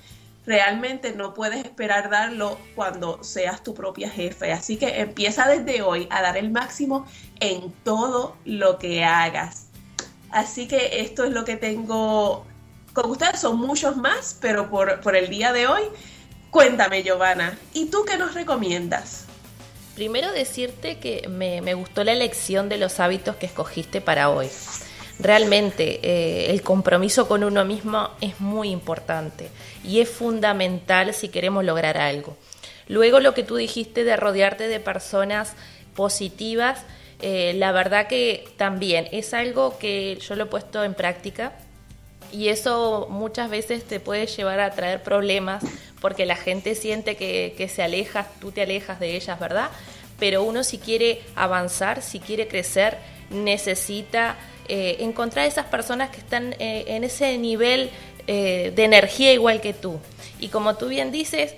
realmente 0.45 1.13
no 1.13 1.33
puedes 1.35 1.65
esperar 1.65 2.11
darlo 2.11 2.59
cuando 2.75 3.23
seas 3.23 3.63
tu 3.63 3.73
propia 3.75 4.11
jefe. 4.11 4.53
Así 4.53 4.77
que 4.77 5.01
empieza 5.01 5.47
desde 5.47 5.83
hoy 5.83 6.09
a 6.11 6.23
dar 6.23 6.37
el 6.37 6.51
máximo 6.51 7.07
en 7.41 7.73
todo 7.85 8.37
lo 8.45 8.79
que 8.79 9.05
hagas. 9.05 9.67
Así 10.31 10.67
que 10.67 11.01
esto 11.03 11.25
es 11.25 11.33
lo 11.33 11.45
que 11.45 11.57
tengo 11.57 12.45
con 12.93 13.11
ustedes. 13.11 13.41
Son 13.41 13.59
muchos 13.59 13.97
más, 13.97 14.37
pero 14.41 14.71
por, 14.71 15.01
por 15.01 15.15
el 15.15 15.29
día 15.29 15.53
de 15.53 15.67
hoy 15.69 15.83
Cuéntame, 16.53 17.03
Giovanna, 17.03 17.59
¿y 17.73 17.87
tú 17.87 18.05
qué 18.05 18.19
nos 18.19 18.35
recomiendas? 18.35 19.25
Primero 19.95 20.33
decirte 20.33 20.99
que 20.99 21.29
me, 21.29 21.75
gustó 21.75 22.03
la 22.03 22.13
elección 22.13 22.69
de 22.69 22.79
los 22.79 22.99
hábitos 22.99 23.37
que 23.37 23.47
escogiste 23.47 24.01
para 24.01 24.31
hoy. 24.31 24.49
Realmente 25.19 26.01
eh, 26.03 26.51
el 26.51 26.63
compromiso 26.63 27.29
con 27.29 27.45
uno 27.45 27.65
mismo 27.65 28.11
es 28.21 28.41
muy 28.41 28.71
importante 28.71 29.51
y 29.85 30.01
es 30.01 30.09
fundamental 30.09 31.13
si 31.13 31.29
queremos 31.29 31.65
lograr 31.65 31.99
algo. 31.99 32.37
Luego 32.89 33.21
lo 33.21 33.35
que 33.35 33.43
tú 33.43 33.57
dijiste 33.57 34.05
de 34.05 34.17
rodearte 34.17 34.67
de 34.67 34.81
personas 34.81 35.53
positivas, 35.95 36.85
eh, 37.21 37.53
la 37.57 37.71
verdad 37.71 38.09
que 38.09 38.49
también 38.57 39.09
es 39.13 39.35
algo 39.35 39.79
que 39.79 40.19
yo 40.27 40.35
lo 40.35 40.45
he 40.45 40.47
puesto 40.47 40.83
en 40.83 40.95
práctica 40.95 41.53
y 42.33 42.49
eso 42.49 43.07
muchas 43.11 43.51
veces 43.51 43.85
te 43.85 44.01
puede 44.01 44.27
llevar 44.27 44.59
a 44.61 44.71
traer 44.71 45.03
problemas 45.03 45.63
porque 46.03 46.27
la 46.27 46.37
gente 46.37 46.75
siente 46.75 47.17
que, 47.17 47.71
se 47.75 47.83
aleja, 47.83 48.29
tú 48.41 48.53
te 48.53 48.61
alejas 48.61 49.01
de 49.01 49.17
ellas, 49.17 49.41
¿verdad? 49.41 49.71
Pero 50.19 50.43
uno 50.43 50.65
si 50.65 50.77
quiere 50.77 51.23
avanzar, 51.35 52.03
si 52.03 52.21
quiere 52.21 52.47
crecer, 52.47 52.99
necesita 53.31 54.37
eh, 54.69 54.99
encontrar 55.01 55.47
esas 55.47 55.65
personas 55.65 56.11
que 56.11 56.19
están 56.19 56.55
eh, 56.59 56.85
en 56.89 57.05
ese 57.05 57.39
nivel 57.39 57.91
de 58.25 58.73
energía 58.77 59.33
igual 59.33 59.61
que 59.61 59.73
tú. 59.73 59.99
Y 60.39 60.47
como 60.47 60.77
tú 60.77 60.87
bien 60.87 61.11
dices, 61.11 61.57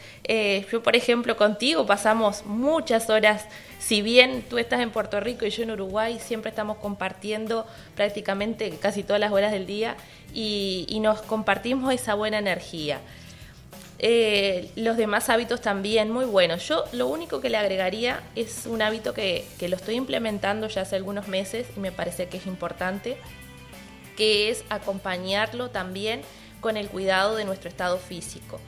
yo 0.73 0.83
por 0.83 0.97
ejemplo 0.97 1.37
contigo 1.37 1.85
pasamos 1.85 2.47
muchas 2.47 3.11
horas 3.11 3.45
si 3.85 4.01
bien 4.01 4.43
tú 4.49 4.57
estás 4.57 4.81
en 4.81 4.91
Puerto 4.91 5.21
Rico 5.21 5.45
y 5.45 5.51
yo 5.51 5.63
en 5.63 5.73
Uruguay, 5.73 6.19
siempre 6.19 6.49
estamos 6.49 6.79
compartiendo 6.79 7.67
prácticamente 7.95 8.71
casi 8.81 9.03
todas 9.03 9.21
las 9.21 9.31
horas 9.31 9.53
del 9.53 9.67
día 9.67 9.97
y, 10.33 10.99
nos 11.03 11.21
compartimos 11.21 11.93
esa 11.93 12.15
buena 12.15 12.39
energía. 12.39 13.01
Eh, 14.07 14.71
los 14.77 14.99
demás 14.99 15.31
hábitos 15.31 15.63
también 15.63 16.11
muy 16.11 16.27
buenos. 16.27 16.69
Yo 16.69 16.85
lo 16.93 17.07
único 17.07 17.41
que 17.41 17.49
le 17.49 17.57
agregaría 17.57 18.23
es 18.37 18.67
un 18.67 18.83
hábito 18.83 19.15
que, 19.15 19.47
que 19.59 19.67
lo 19.71 19.77
estoy 19.77 19.95
implementando 19.95 20.69
ya 20.69 20.83
hace 20.83 20.97
algunos 20.97 21.27
meses 21.27 21.67
y 21.75 21.81
me 21.81 21.91
parece 21.91 22.29
que 22.29 22.37
es 22.37 22.47
importante, 22.47 23.17
que 24.15 24.51
es 24.51 24.63
acompañarlo 24.69 25.71
también 25.71 26.21
con 26.61 26.77
el 26.77 26.89
cuidado 26.89 27.35
de 27.37 27.47
nuestro 27.47 27.71
estado 27.71 27.97
físico. 27.97 28.61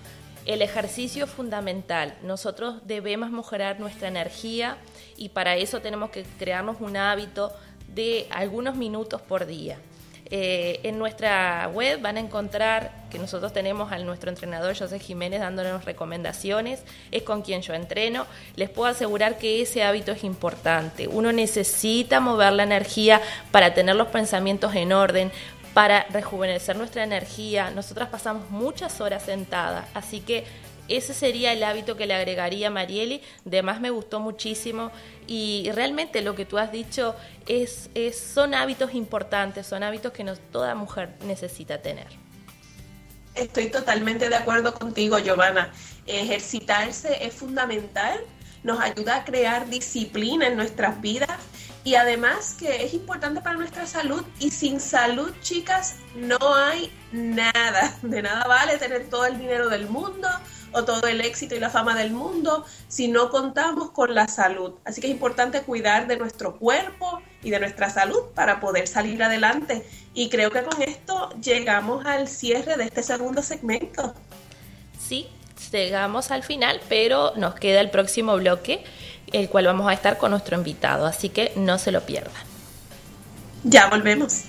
El 0.47 0.63
ejercicio 0.63 1.27
es 1.27 1.31
fundamental. 1.31 2.15
Nosotros 2.23 2.77
debemos 2.87 3.31
mejorar 3.31 3.79
nuestra 3.79 4.09
energía 4.09 4.79
y 5.19 5.29
para 5.29 5.57
eso 5.57 5.83
tenemos 5.83 6.09
que 6.09 6.25
crearnos 6.39 6.79
un 6.81 6.97
hábito 6.97 7.53
de 7.95 8.27
algunos 8.31 8.75
minutos 8.75 9.21
por 9.21 9.45
día. 9.45 9.77
Eh, 10.29 10.81
en 10.83 10.99
nuestra 10.99 11.71
web 11.73 12.01
van 12.01 12.17
a 12.17 12.21
encontrar 12.21 12.91
que 13.11 13.19
nosotros 13.19 13.53
tenemos 13.53 13.93
a 13.93 13.99
nuestro 13.99 14.29
entrenador 14.29 14.77
José 14.77 14.99
Jiménez 14.99 15.41
dándonos 15.41 15.85
recomendaciones, 15.85 16.83
es 17.13 17.23
con 17.23 17.43
quien 17.43 17.63
yo 17.63 17.75
entreno. 17.75 18.27
Les 18.57 18.69
puedo 18.69 18.91
asegurar 18.91 19.39
que 19.39 19.63
ese 19.63 19.85
hábito 19.85 20.11
es 20.11 20.25
importante. 20.25 21.07
Uno 21.07 21.31
necesita 21.31 22.19
mover 22.19 22.55
la 22.55 22.65
energía 22.65 23.21
para 23.53 23.73
tener 23.73 23.95
los 23.95 24.09
pensamientos 24.09 24.75
en 24.75 24.93
orden, 24.93 25.31
para 25.75 26.07
rejuvenecer 26.11 26.75
nuestra 26.75 27.05
energía. 27.05 27.71
Nosotras 27.71 28.09
pasamos 28.09 28.51
muchas 28.51 29.01
horas 29.01 29.23
sentadas, 29.23 29.87
así 29.95 30.21
que 30.21 30.45
ese 30.89 31.15
sería 31.15 31.53
el 31.53 31.63
hábito 31.65 31.97
que 31.97 32.07
le 32.07 32.15
agregaría 32.15 32.71
Marieli. 32.71 33.23
Además 33.47 33.81
me 33.81 33.91
gustó 33.91 34.21
muchísimo 34.21 34.91
y 35.27 35.71
realmente 35.75 36.23
lo 36.23 36.35
que 36.35 36.45
tú 36.45 36.59
has 36.59 36.73
dicho 36.73 37.17
es, 37.47 37.91
son 38.15 38.55
hábitos 38.55 38.95
importantes, 38.95 39.67
son 39.67 39.83
hábitos 39.83 40.13
que 40.13 40.25
toda 40.53 40.75
mujer 40.75 41.11
necesita 41.25 41.83
tener. 41.83 42.09
Estoy 43.35 43.71
totalmente 43.71 44.29
de 44.29 44.37
acuerdo 44.37 44.73
contigo, 44.73 45.19
Giovanna. 45.19 45.71
Ejercitarse 46.07 47.27
es 47.27 47.35
fundamental, 47.35 48.19
nos 48.63 48.81
ayuda 48.81 49.17
a 49.17 49.25
crear 49.25 49.69
disciplina 49.69 50.47
en 50.47 50.57
nuestras 50.57 51.01
vidas 51.01 51.39
y 51.85 51.95
además 51.95 52.57
que 52.59 52.85
es 52.85 52.95
importante 52.95 53.41
para 53.41 53.57
nuestra 53.57 53.87
salud 53.87 54.25
y 54.41 54.51
sin 54.51 54.81
salud, 54.81 55.33
chicas, 55.41 55.97
no 56.15 56.39
hay 56.55 56.93
nada. 57.13 57.95
De 58.03 58.23
nada 58.23 58.45
vale 58.49 58.79
tener 58.79 59.09
todo 59.09 59.27
el 59.27 59.39
dinero 59.39 59.69
del 59.69 59.89
mundo 59.89 60.29
o 60.73 60.85
todo 60.85 61.07
el 61.07 61.21
éxito 61.21 61.55
y 61.55 61.61
la 61.61 61.71
fama 61.71 61.95
del 61.95 62.13
mundo 62.13 62.65
si 62.89 63.09
no 63.09 63.31
contamos 63.31 63.91
con 63.91 64.15
la 64.15 64.29
salud. 64.29 64.73
Así 64.85 65.01
que 65.01 65.07
es 65.07 65.13
importante 65.13 65.63
cuidar 65.63 66.07
de 66.07 66.17
nuestro 66.17 66.57
cuerpo 66.57 67.21
y 67.43 67.51
de 67.51 67.61
nuestra 67.61 67.91
salud 67.91 68.21
para 68.35 68.61
poder 68.61 68.89
salir 68.89 69.23
adelante. 69.23 69.87
Y 70.15 70.29
creo 70.29 70.51
que 70.51 70.63
con 70.63 70.83
esto 70.83 71.31
llegamos 71.41 72.05
al 72.07 72.29
cierre 72.29 72.77
de 72.77 72.85
este 72.85 73.03
segundo 73.03 73.43
segmento. 73.43 74.15
Sí, 74.99 75.29
llegamos 75.71 76.31
al 76.31 76.43
final, 76.43 76.81
pero 76.89 77.33
nos 77.37 77.55
queda 77.55 77.81
el 77.81 77.91
próximo 77.91 78.37
bloque 78.37 78.85
el 79.33 79.49
cual 79.49 79.67
vamos 79.67 79.89
a 79.89 79.93
estar 79.93 80.19
con 80.19 80.31
nuestro 80.31 80.57
invitado, 80.57 81.07
así 81.07 81.29
que 81.29 81.53
no 81.57 81.79
se 81.79 81.93
lo 81.93 82.03
pierdan. 82.03 82.33
Ya 83.65 83.89
volvemos. 83.89 84.45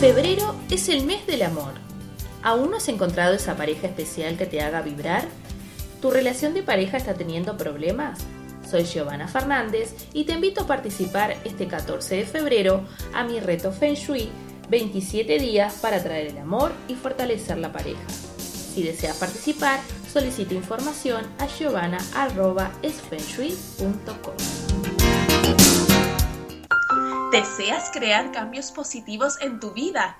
Febrero 0.00 0.56
es 0.70 0.88
el 0.88 1.04
mes 1.04 1.26
del 1.26 1.42
amor. 1.42 1.74
¿Aún 2.42 2.70
no 2.70 2.78
has 2.78 2.88
encontrado 2.88 3.34
esa 3.34 3.56
pareja 3.56 3.86
especial 3.86 4.36
que 4.36 4.46
te 4.46 4.60
haga 4.60 4.82
vibrar? 4.82 5.28
¿Tu 6.00 6.10
relación 6.10 6.54
de 6.54 6.64
pareja 6.64 6.96
está 6.96 7.14
teniendo 7.14 7.56
problemas? 7.56 8.18
Soy 8.68 8.82
Giovanna 8.84 9.28
Fernández 9.28 9.94
y 10.12 10.24
te 10.24 10.32
invito 10.32 10.62
a 10.62 10.66
participar 10.66 11.36
este 11.44 11.68
14 11.68 12.16
de 12.16 12.24
febrero 12.24 12.82
a 13.14 13.22
mi 13.22 13.38
reto 13.38 13.70
Feng 13.70 13.94
Shui 13.94 14.28
27 14.68 15.38
días 15.38 15.78
para 15.82 16.02
traer 16.02 16.26
el 16.28 16.38
amor 16.38 16.72
y 16.88 16.94
fortalecer 16.94 17.58
la 17.58 17.70
pareja. 17.70 18.00
Si 18.38 18.82
deseas 18.82 19.18
participar, 19.18 19.78
solicita 20.10 20.54
información 20.54 21.26
a 21.38 21.46
giovanna.esfenshui.com. 21.46 24.34
¿Deseas 27.30 27.90
crear 27.92 28.32
cambios 28.32 28.72
positivos 28.72 29.40
en 29.40 29.60
tu 29.60 29.72
vida? 29.72 30.18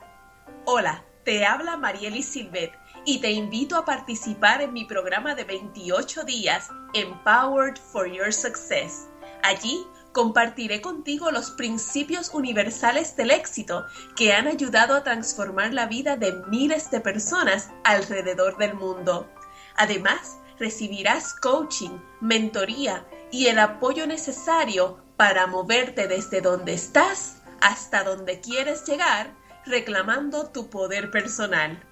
Hola, 0.64 1.02
te 1.24 1.46
habla 1.46 1.76
Marieli 1.76 2.22
Silvet 2.22 2.72
y 3.04 3.20
te 3.20 3.30
invito 3.30 3.76
a 3.76 3.84
participar 3.84 4.60
en 4.62 4.72
mi 4.72 4.84
programa 4.84 5.34
de 5.34 5.44
28 5.44 6.24
días 6.24 6.68
Empowered 6.94 7.76
for 7.76 8.06
Your 8.06 8.32
Success. 8.32 9.08
Allí 9.42 9.86
compartiré 10.12 10.80
contigo 10.80 11.30
los 11.30 11.50
principios 11.52 12.30
universales 12.34 13.16
del 13.16 13.30
éxito 13.30 13.86
que 14.16 14.32
han 14.32 14.46
ayudado 14.46 14.94
a 14.94 15.02
transformar 15.02 15.72
la 15.72 15.86
vida 15.86 16.16
de 16.16 16.32
miles 16.48 16.90
de 16.90 17.00
personas 17.00 17.70
alrededor 17.84 18.56
del 18.58 18.74
mundo. 18.74 19.30
Además, 19.76 20.38
recibirás 20.58 21.34
coaching, 21.34 21.98
mentoría 22.20 23.06
y 23.30 23.46
el 23.46 23.58
apoyo 23.58 24.06
necesario 24.06 25.02
para 25.16 25.46
moverte 25.46 26.08
desde 26.08 26.40
donde 26.40 26.74
estás 26.74 27.42
hasta 27.60 28.04
donde 28.04 28.40
quieres 28.40 28.84
llegar 28.84 29.41
reclamando 29.66 30.50
tu 30.50 30.70
poder 30.70 31.10
personal. 31.10 31.82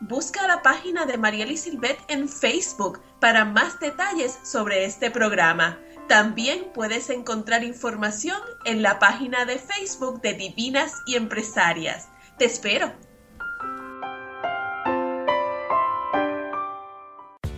Busca 0.00 0.46
la 0.46 0.62
página 0.62 1.04
de 1.04 1.18
Marieli 1.18 1.56
Silvet 1.56 1.98
en 2.08 2.28
Facebook 2.28 3.00
para 3.20 3.44
más 3.44 3.78
detalles 3.80 4.38
sobre 4.44 4.86
este 4.86 5.10
programa. 5.10 5.78
También 6.08 6.72
puedes 6.72 7.10
encontrar 7.10 7.62
información 7.64 8.40
en 8.64 8.82
la 8.82 8.98
página 8.98 9.44
de 9.44 9.58
Facebook 9.58 10.22
de 10.22 10.34
Divinas 10.34 10.92
y 11.06 11.16
Empresarias. 11.16 12.08
Te 12.38 12.46
espero. 12.46 12.92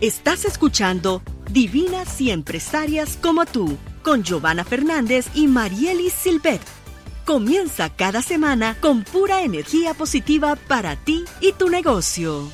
Estás 0.01 0.43
escuchando 0.43 1.21
Divinas 1.49 2.19
y 2.19 2.29
Empresarias 2.29 3.17
como 3.21 3.45
tú, 3.45 3.77
con 4.03 4.23
Giovanna 4.23 4.65
Fernández 4.65 5.27
y 5.33 5.47
Marielis 5.47 6.11
Silvet. 6.11 6.82
Comienza 7.25 7.89
cada 7.89 8.21
semana 8.21 8.75
con 8.81 9.05
pura 9.05 9.43
energía 9.43 9.93
positiva 9.93 10.57
para 10.67 10.97
ti 10.97 11.23
y 11.39 11.53
tu 11.53 11.69
negocio. 11.69 12.51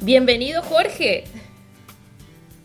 Bienvenido, 0.00 0.60
Jorge. 0.62 1.22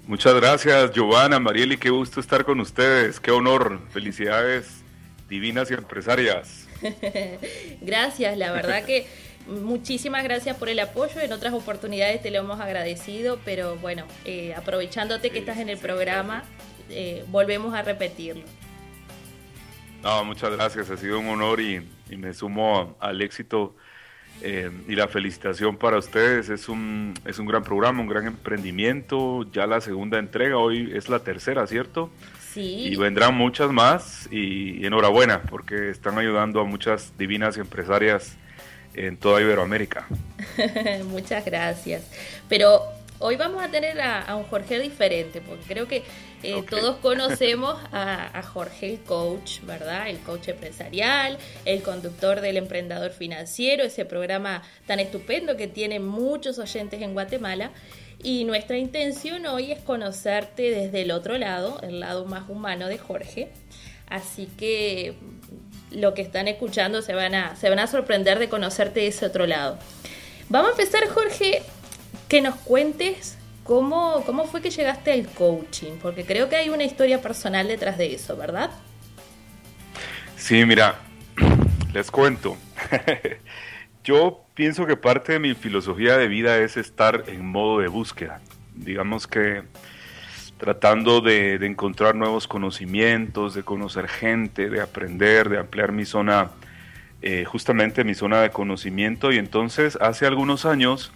Muchas 0.08 0.34
gracias, 0.34 0.92
Giovanna, 0.94 1.40
Marieli, 1.40 1.78
qué 1.78 1.92
gusto 1.92 2.22
estar 2.22 2.44
con 2.44 2.60
ustedes, 2.60 3.20
qué 3.20 3.30
honor, 3.30 3.80
felicidades 3.92 4.84
divinas 5.30 5.70
y 5.70 5.76
empresarias. 5.76 6.68
gracias, 7.82 8.36
la 8.36 8.52
verdad 8.52 8.84
que 8.84 9.06
muchísimas 9.48 10.24
gracias 10.24 10.58
por 10.58 10.70
el 10.70 10.80
apoyo, 10.80 11.20
en 11.22 11.32
otras 11.32 11.54
oportunidades 11.54 12.22
te 12.22 12.32
lo 12.32 12.40
hemos 12.40 12.60
agradecido, 12.60 13.40
pero 13.46 13.76
bueno, 13.78 14.06
eh, 14.26 14.54
aprovechándote 14.56 15.30
que 15.30 15.40
estás 15.40 15.58
en 15.58 15.70
el 15.70 15.78
programa, 15.78 16.44
eh, 16.90 17.24
volvemos 17.28 17.74
a 17.74 17.82
repetirlo. 17.82 18.44
No, 20.04 20.24
muchas 20.24 20.52
gracias, 20.52 20.90
ha 20.90 20.98
sido 20.98 21.20
un 21.20 21.28
honor 21.28 21.60
y 21.60 21.82
me 22.16 22.34
sumo 22.34 22.96
al 23.00 23.22
éxito 23.22 23.76
eh, 24.42 24.70
y 24.88 24.96
la 24.96 25.08
felicitación 25.08 25.78
para 25.78 25.98
ustedes, 25.98 26.50
es 26.50 26.70
un, 26.70 27.16
es 27.26 27.40
un 27.40 27.48
gran 27.48 27.64
programa, 27.64 28.02
un 28.02 28.08
gran 28.08 28.28
emprendimiento, 28.28 29.50
ya 29.52 29.66
la 29.66 29.82
segunda 29.82 30.20
entrega, 30.20 30.58
hoy 30.58 30.92
es 30.94 31.10
la 31.10 31.20
tercera, 31.20 31.66
¿cierto? 31.66 32.12
Y 32.56 32.96
vendrán 32.96 33.36
muchas 33.36 33.72
más 33.72 34.28
y, 34.32 34.84
enhorabuena 34.84 35.44
porque 35.44 35.90
están 35.90 36.18
ayudando 36.18 36.60
a 36.60 36.64
muchas 36.64 37.16
divinas 37.16 37.56
empresarias 37.58 38.36
en 38.98 39.18
toda 39.18 39.42
Iberoamérica. 39.42 40.08
Muchas 41.06 41.46
gracias. 41.46 42.04
Pero 42.50 42.82
hoy 43.20 43.36
vamos 43.36 43.64
a 43.64 43.70
tener 43.70 44.00
a, 44.02 44.36
un 44.36 44.44
Jorge 44.44 44.80
diferente, 44.80 45.42
porque 45.42 45.64
creo 45.68 45.88
que 45.88 46.04
eh, 46.44 46.64
todos 46.70 46.98
conocemos 47.02 47.78
a, 47.92 48.42
Jorge 48.42 48.94
el 48.94 49.00
coach, 49.02 49.62
¿verdad? 49.64 50.10
El 50.10 50.20
coach 50.20 50.50
empresarial, 50.50 51.38
el 51.66 51.82
conductor 51.82 52.42
del 52.42 52.58
emprendedor 52.58 53.12
financiero, 53.12 53.84
ese 53.84 54.06
programa 54.06 54.64
tan 54.86 55.00
estupendo 55.00 55.58
que 55.58 55.68
tiene 55.68 56.00
muchos 56.00 56.60
oyentes 56.60 57.02
en 57.02 57.14
Guatemala. 57.14 57.72
Y 58.24 58.46
nuestra 58.46 58.80
intención 58.80 59.46
hoy 59.46 59.72
es 59.72 59.80
conocerte 59.80 60.72
desde 60.72 61.04
el 61.04 61.12
otro 61.12 61.38
lado, 61.38 61.80
el 61.84 62.00
lado 62.00 62.26
más 62.26 62.50
humano 62.50 62.88
de 62.88 62.98
Jorge. 62.98 63.50
Así 64.08 64.48
que 64.58 65.14
lo 65.92 66.14
que 66.14 66.22
están 66.22 66.48
escuchando 66.48 67.02
se 67.02 67.14
van 67.14 67.36
a, 67.36 67.56
se 67.56 67.70
van 67.70 67.80
a 67.80 67.88
sorprender 67.88 68.40
de 68.40 68.50
conocerte 68.50 69.02
de 69.02 69.08
ese 69.08 69.26
otro 69.26 69.46
lado. 69.48 69.78
Vamos 70.50 70.70
a 70.70 70.72
empezar, 70.72 71.08
Jorge, 71.10 71.62
que 72.28 72.42
nos 72.42 72.56
cuentes 72.56 73.38
cómo, 73.64 74.24
cómo 74.26 74.46
fue 74.46 74.62
que 74.62 74.70
llegaste 74.70 75.12
al 75.12 75.28
coaching, 75.28 75.98
porque 76.02 76.26
creo 76.26 76.50
que 76.50 76.56
hay 76.56 76.70
una 76.70 76.84
historia 76.84 77.22
personal 77.22 77.68
detrás 77.68 77.98
de 77.98 78.14
eso, 78.14 78.38
¿verdad? 78.38 78.72
Sí, 80.38 80.66
mira, 80.66 80.96
les 81.94 82.10
cuento. 82.12 82.58
Yo 84.04 84.46
pienso 84.54 84.86
que 84.86 84.96
parte 84.96 85.34
de 85.34 85.40
mi 85.40 85.54
filosofía 85.54 86.18
de 86.18 86.28
vida 86.28 86.58
es 86.60 86.78
estar 86.78 87.26
en 87.28 87.46
modo 87.46 87.80
de 87.80 87.90
búsqueda. 87.90 88.40
Digamos 88.74 89.28
que 89.28 89.64
tratando 90.58 91.22
de, 91.22 91.56
encontrar 91.66 92.16
nuevos 92.16 92.48
conocimientos, 92.48 93.54
de 93.54 93.64
conocer 93.64 94.08
gente, 94.08 94.70
de 94.70 94.82
aprender, 94.82 95.50
de 95.50 95.60
ampliar 95.60 95.92
mi 95.92 96.06
zona, 96.06 96.52
eh, 97.22 97.46
justamente 97.46 98.04
mi 98.04 98.16
zona 98.16 98.42
de 98.42 98.50
conocimiento. 98.50 99.32
Y 99.32 99.38
entonces 99.38 99.98
hace 100.02 100.26
algunos 100.26 100.66
años 100.66 101.12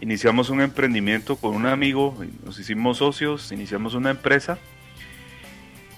iniciamos 0.00 0.50
un 0.50 0.60
emprendimiento 0.60 1.36
con 1.36 1.54
un 1.54 1.66
amigo, 1.66 2.16
nos 2.44 2.58
hicimos 2.58 2.98
socios, 2.98 3.52
iniciamos 3.52 3.94
una 3.94 4.10
empresa 4.10 4.58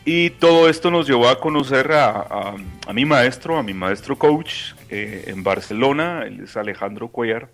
y 0.08 0.30
todo 0.30 0.68
esto 0.68 0.92
nos 0.92 1.08
llevó 1.08 1.28
a 1.28 1.40
conocer 1.40 1.90
a, 1.92 2.54
mi 2.94 3.04
maestro, 3.04 3.58
a 3.58 3.64
mi 3.64 3.74
maestro 3.74 4.16
coach 4.16 4.74
eh, 4.88 5.24
en 5.26 5.42
Barcelona, 5.42 6.22
él 6.24 6.44
es 6.44 6.56
Alejandro 6.56 7.08
Cuellar, 7.08 7.48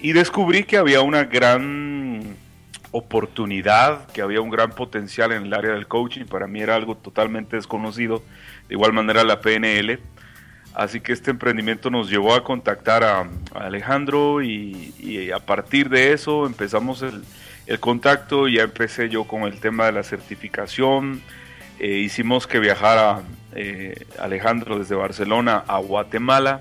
y 0.00 0.10
descubrí 0.10 0.64
que 0.64 0.76
había 0.76 1.02
una 1.02 1.22
gran 1.22 2.36
oportunidad, 2.92 4.06
que 4.12 4.22
había 4.22 4.40
un 4.40 4.50
gran 4.50 4.70
potencial 4.70 5.32
en 5.32 5.46
el 5.46 5.54
área 5.54 5.72
del 5.72 5.88
coaching, 5.88 6.26
para 6.26 6.46
mí 6.46 6.60
era 6.60 6.76
algo 6.76 6.96
totalmente 6.96 7.56
desconocido, 7.56 8.22
de 8.68 8.74
igual 8.74 8.92
manera 8.92 9.24
la 9.24 9.40
PNL, 9.40 9.98
Así 10.74 11.00
que 11.00 11.12
este 11.12 11.30
emprendimiento 11.30 11.90
nos 11.90 12.08
llevó 12.08 12.34
a 12.34 12.44
contactar 12.44 13.04
a, 13.04 13.28
Alejandro 13.54 14.42
y, 14.42 15.30
a 15.34 15.38
partir 15.38 15.88
de 15.88 16.12
eso 16.12 16.46
empezamos 16.46 17.02
el, 17.02 17.22
contacto. 17.80 18.48
Ya 18.48 18.62
empecé 18.62 19.08
yo 19.08 19.24
con 19.24 19.42
el 19.42 19.60
tema 19.60 19.86
de 19.86 19.92
la 19.92 20.02
certificación. 20.02 21.22
Eh, 21.78 21.98
hicimos 21.98 22.46
que 22.46 22.58
viajara 22.58 23.20
eh, 23.54 24.06
Alejandro 24.18 24.78
desde 24.78 24.94
Barcelona 24.94 25.64
a 25.66 25.78
Guatemala 25.78 26.60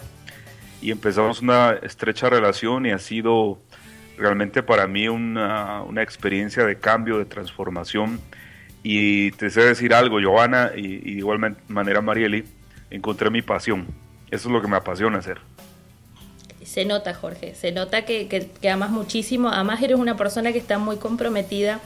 y 0.81 0.91
empezamos 0.91 1.41
una 1.41 1.71
estrecha 1.81 2.29
relación 2.29 2.85
y 2.85 2.91
ha 2.91 2.99
sido 2.99 3.59
realmente 4.21 4.63
para 4.63 4.87
mí 4.87 5.09
una, 5.09 5.81
una 5.81 6.01
experiencia 6.01 6.65
de 6.65 6.77
cambio, 6.77 7.17
de 7.17 7.25
transformación. 7.25 8.21
Y 8.83 9.31
te 9.31 9.49
sé 9.49 9.61
decir 9.61 9.93
algo, 9.93 10.19
Giovanna, 10.19 10.71
y, 10.75 10.85
y 10.85 11.13
de 11.13 11.19
igual 11.19 11.57
manera 11.67 12.01
Marieli, 12.01 12.45
encontré 12.89 13.29
mi 13.29 13.41
pasión. 13.41 13.87
Eso 14.31 14.47
es 14.47 14.53
lo 14.53 14.61
que 14.61 14.67
me 14.67 14.77
apasiona 14.77 15.19
hacer. 15.19 15.39
Se 16.63 16.85
nota, 16.85 17.13
Jorge, 17.13 17.55
se 17.55 17.71
nota 17.71 18.05
que, 18.05 18.27
que, 18.27 18.69
amas 18.69 18.91
muchísimo. 18.91 19.49
Además, 19.49 19.81
eres 19.81 19.97
una 19.97 20.15
persona 20.15 20.51
que 20.51 20.59
está 20.59 20.77
muy 20.77 20.97
comprometida 20.97 21.79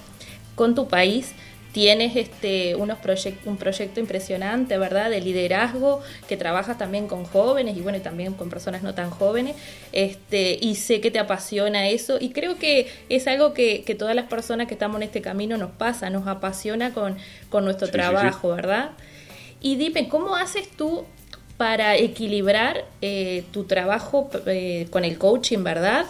con 0.54 0.76
tu 0.76 0.88
país. 0.88 1.34
Tienes 1.76 2.16
este, 2.16 2.74
unos 2.78 3.00
un 3.44 3.58
proyecto 3.58 4.00
impresionante, 4.00 4.78
¿verdad? 4.78 5.10
De 5.10 5.20
liderazgo, 5.20 6.02
que 6.26 6.38
trabajas 6.38 6.78
también 6.78 7.10
con 7.10 7.26
jóvenes 7.26 7.76
y 7.76 7.82
bueno, 7.82 8.00
también 8.00 8.32
con 8.32 8.50
personas 8.50 8.82
no 8.82 8.96
tan 8.96 9.10
jóvenes. 9.10 9.58
Este, 9.92 10.58
y 10.62 10.76
sé 10.76 11.02
que 11.02 11.12
te 11.12 11.20
apasiona 11.20 11.90
eso. 11.90 12.18
Y 12.18 12.30
creo 12.30 12.58
que 12.58 12.90
es 13.10 13.28
algo 13.28 13.54
que, 13.54 13.84
que 13.84 13.94
todas 13.94 14.16
las 14.16 14.28
personas 14.28 14.68
que 14.68 14.76
estamos 14.76 14.96
en 14.96 15.04
este 15.04 15.20
camino 15.20 15.58
nos 15.58 15.72
pasa, 15.72 16.10
nos 16.10 16.28
apasiona 16.28 16.94
con, 16.94 17.18
con 17.50 17.66
nuestro 17.66 17.90
trabajo, 17.90 18.56
¿verdad? 18.56 18.92
Y 19.60 19.76
dime, 19.76 20.08
¿cómo 20.08 20.38
haces 20.38 20.70
tú 20.70 21.04
para 21.58 21.98
equilibrar 21.98 22.86
eh, 23.02 23.44
tu 23.52 23.66
trabajo 23.66 24.30
eh, 24.46 24.88
con 24.92 25.04
el 25.04 25.18
coaching, 25.18 25.62
¿verdad? 25.62 26.06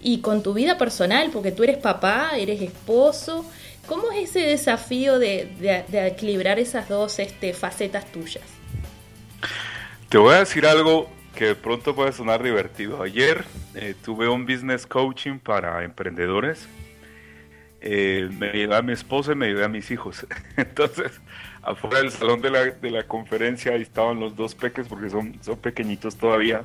Y 0.00 0.18
con 0.18 0.44
tu 0.44 0.54
vida 0.54 0.78
personal, 0.78 1.30
porque 1.32 1.50
tú 1.50 1.64
eres 1.64 1.78
papá, 1.78 2.30
eres 2.36 2.62
esposo. 2.62 3.44
¿Cómo 3.88 4.12
es 4.12 4.30
ese 4.30 4.40
desafío 4.40 5.18
de, 5.18 5.48
equilibrar 5.92 6.58
esas 6.58 6.88
dos 6.90 7.18
este, 7.18 7.54
facetas 7.54 8.12
tuyas? 8.12 8.44
Te 10.10 10.18
voy 10.18 10.34
a 10.34 10.40
decir 10.40 10.66
algo 10.66 11.10
que 11.34 11.46
de 11.46 11.54
pronto 11.54 11.94
puede 11.94 12.12
sonar 12.12 12.42
divertido. 12.42 13.02
Ayer 13.02 13.44
eh, 13.74 13.94
tuve 14.04 14.28
un 14.28 14.44
business 14.44 14.86
coaching 14.86 15.38
para 15.38 15.82
emprendedores. 15.84 16.68
me 17.80 18.50
ayudé 18.50 18.76
a 18.76 18.82
mi 18.82 18.92
esposa 18.92 19.32
y 19.32 19.36
me 19.36 19.46
ayudé 19.46 19.64
a 19.64 19.68
mis 19.68 19.90
hijos. 19.90 20.26
Entonces, 20.56 21.18
afuera 21.62 22.00
del 22.00 22.10
salón 22.10 22.42
de 22.42 22.50
la, 22.50 22.64
de 22.64 22.90
la 22.90 23.04
conferencia 23.04 23.72
ahí 23.72 23.82
estaban 23.82 24.20
los 24.20 24.36
dos 24.36 24.54
peques 24.54 24.86
porque 24.86 25.08
son, 25.08 25.38
son 25.42 25.56
pequeñitos 25.58 26.16
todavía, 26.16 26.62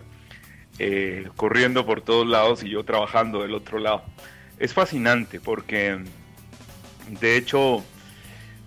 eh, 0.79 1.29
corriendo 1.37 1.85
por 1.85 2.01
todos 2.01 2.27
lados 2.27 2.63
y 2.63 2.69
yo 2.69 2.83
trabajando 2.83 3.43
del 3.43 3.53
otro 3.53 3.79
lado. 3.79 4.03
Es 4.59 4.73
fascinante 4.73 5.39
porque 5.39 5.99
de 7.19 7.37
hecho 7.37 7.83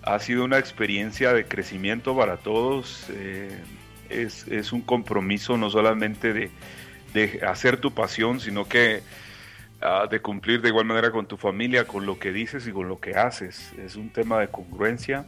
ha 0.03 0.19
sido 0.19 0.45
una 0.45 0.57
experiencia 0.57 1.33
de 1.33 1.45
crecimiento 1.45 2.15
para 2.15 2.37
todos. 2.37 3.05
Eh, 3.09 3.57
es, 4.09 4.47
es, 4.47 4.71
un 4.71 4.81
compromiso 4.81 5.57
no 5.57 5.69
solamente 5.69 6.31
de, 6.31 6.49
de 7.13 7.41
hacer 7.45 7.77
tu 7.77 7.93
pasión, 7.93 8.39
sino 8.39 8.67
que 8.67 9.01
ah, 9.81 10.07
de 10.09 10.21
cumplir 10.21 10.61
de 10.61 10.69
igual 10.69 10.85
manera 10.85 11.11
con 11.11 11.27
tu 11.27 11.35
familia, 11.35 11.85
con 11.85 12.05
lo 12.05 12.17
que 12.17 12.31
dices 12.31 12.67
y 12.67 12.71
con 12.71 12.87
lo 12.87 12.99
que 12.99 13.15
haces. 13.15 13.73
Es 13.77 13.95
un 13.95 14.09
tema 14.09 14.39
de 14.39 14.47
congruencia 14.47 15.25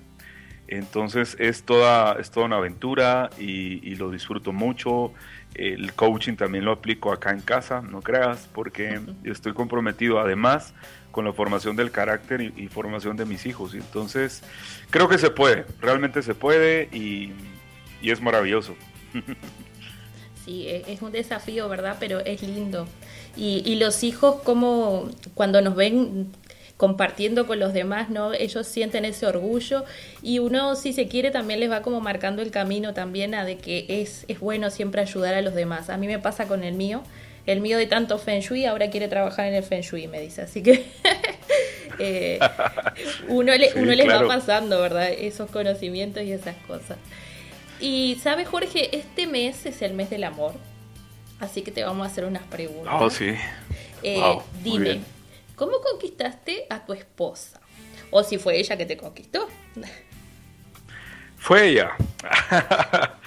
entonces 0.69 1.35
es 1.39 1.63
toda, 1.63 2.19
es 2.19 2.29
toda 2.29 2.45
una 2.45 2.57
aventura 2.57 3.31
y, 3.39 3.95
lo 3.95 4.11
disfruto 4.11 4.53
mucho. 4.53 5.11
El 5.55 5.93
coaching 5.93 6.35
también 6.35 6.65
lo 6.65 6.71
aplico 6.71 7.11
acá 7.11 7.31
en 7.31 7.41
casa, 7.41 7.81
no 7.81 8.01
creas, 8.01 8.47
porque 8.53 9.01
estoy 9.23 9.53
comprometido 9.53 10.19
además 10.19 10.73
con 11.11 11.25
la 11.25 11.33
formación 11.33 11.75
del 11.75 11.91
carácter 11.91 12.53
y, 12.55 12.67
formación 12.67 13.17
de 13.17 13.25
mis 13.25 13.45
hijos. 13.45 13.73
Entonces 13.73 14.43
creo 14.89 15.09
que 15.09 15.17
se 15.17 15.31
puede, 15.31 15.65
realmente 15.81 16.21
se 16.21 16.35
puede 16.35 16.89
y, 16.93 17.33
y 18.01 18.11
es 18.11 18.21
maravilloso. 18.21 18.75
Sí, 20.45 20.67
e, 20.67 20.83
es 20.87 21.01
un 21.01 21.11
desafío, 21.11 21.67
¿verdad? 21.69 21.97
Pero 21.99 22.21
es 22.21 22.41
lindo. 22.41 22.87
Y, 23.35 23.61
y, 23.65 23.75
los 23.75 24.03
hijos, 24.03 24.41
como 24.41 25.09
cuando 25.35 25.61
nos 25.61 25.75
ven 25.75 26.31
compartiendo 26.79 27.45
con 27.45 27.59
los 27.59 27.73
demás, 27.73 28.09
¿no? 28.09 28.33
Ellos 28.33 28.65
sienten 28.65 29.03
ese 29.03 29.25
orgullo 29.25 29.83
y 30.21 30.39
uno, 30.39 30.77
si 30.77 30.93
se 30.93 31.09
quiere, 31.09 31.29
también 31.29 31.59
les 31.59 31.69
va 31.69 31.81
como 31.81 31.99
marcando 31.99 32.41
el 32.41 32.51
camino 32.51 32.93
también 32.93 33.35
a 33.35 33.43
de 33.43 33.57
que 33.57 33.85
es, 33.89 34.23
es 34.29 34.39
bueno 34.39 34.69
siempre 34.69 35.01
ayudar 35.01 35.33
a 35.33 35.41
los 35.41 35.53
demás. 35.53 35.89
A 35.89 35.97
mí 35.97 36.07
me 36.07 36.19
pasa 36.19 36.47
con 36.47 36.63
el 36.63 36.75
mío, 36.75 37.03
el 37.45 37.59
mío 37.59 37.77
de 37.77 37.85
tanto 37.85 38.17
Feng 38.17 38.39
Shui 38.39 38.65
ahora 38.65 38.89
quiere 38.89 39.09
trabajar 39.09 39.47
en 39.47 39.55
el 39.55 39.63
Feng 39.63 39.81
Shui, 39.81 40.07
me 40.07 40.21
dice, 40.21 40.43
así 40.43 40.63
que 40.63 40.85
eh, 41.99 42.39
uno, 43.27 43.53
le, 43.57 43.71
uno 43.75 43.93
les 43.93 44.07
va 44.07 44.25
pasando, 44.25 44.79
¿verdad? 44.79 45.09
Esos 45.09 45.51
conocimientos 45.51 46.23
y 46.23 46.31
esas 46.31 46.55
cosas. 46.65 46.97
Y, 47.81 48.17
¿sabes, 48.23 48.47
Jorge? 48.47 48.95
Este 48.95 49.27
mes 49.27 49.65
es 49.65 49.81
el 49.81 49.95
mes 49.95 50.09
del 50.09 50.23
amor, 50.23 50.53
así 51.41 51.61
que 51.61 51.71
te 51.71 51.83
vamos 51.83 52.07
a 52.07 52.09
hacer 52.09 52.23
unas 52.23 52.43
preguntas. 52.43 52.93
Oh, 52.97 53.09
sí. 53.09 53.35
Eh, 54.01 54.37
dime, 54.63 55.01
¿Cómo 55.59 55.81
conquistaste 55.81 56.67
a 56.69 56.85
tu 56.85 56.93
esposa? 56.93 57.59
O 58.11 58.23
si 58.23 58.37
fue 58.37 58.57
ella 58.57 58.77
que 58.77 58.85
te 58.85 58.95
conquistó. 58.95 59.49
Fue 61.35 61.67
ella. 61.67 61.91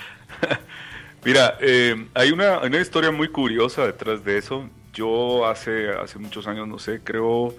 Mira, 1.27 1.59
eh, 1.61 2.09
hay 2.15 2.33
una, 2.33 2.61
una, 2.61 2.81
historia 2.81 3.11
muy 3.11 3.29
curiosa 3.29 3.85
detrás 3.85 4.25
de 4.25 4.39
eso. 4.39 4.67
Yo 4.95 5.47
hace, 5.47 5.91
hace 5.91 6.19
muchos 6.19 6.47
años, 6.47 6.67
no 6.67 6.79
sé, 6.79 7.03
creo, 7.05 7.55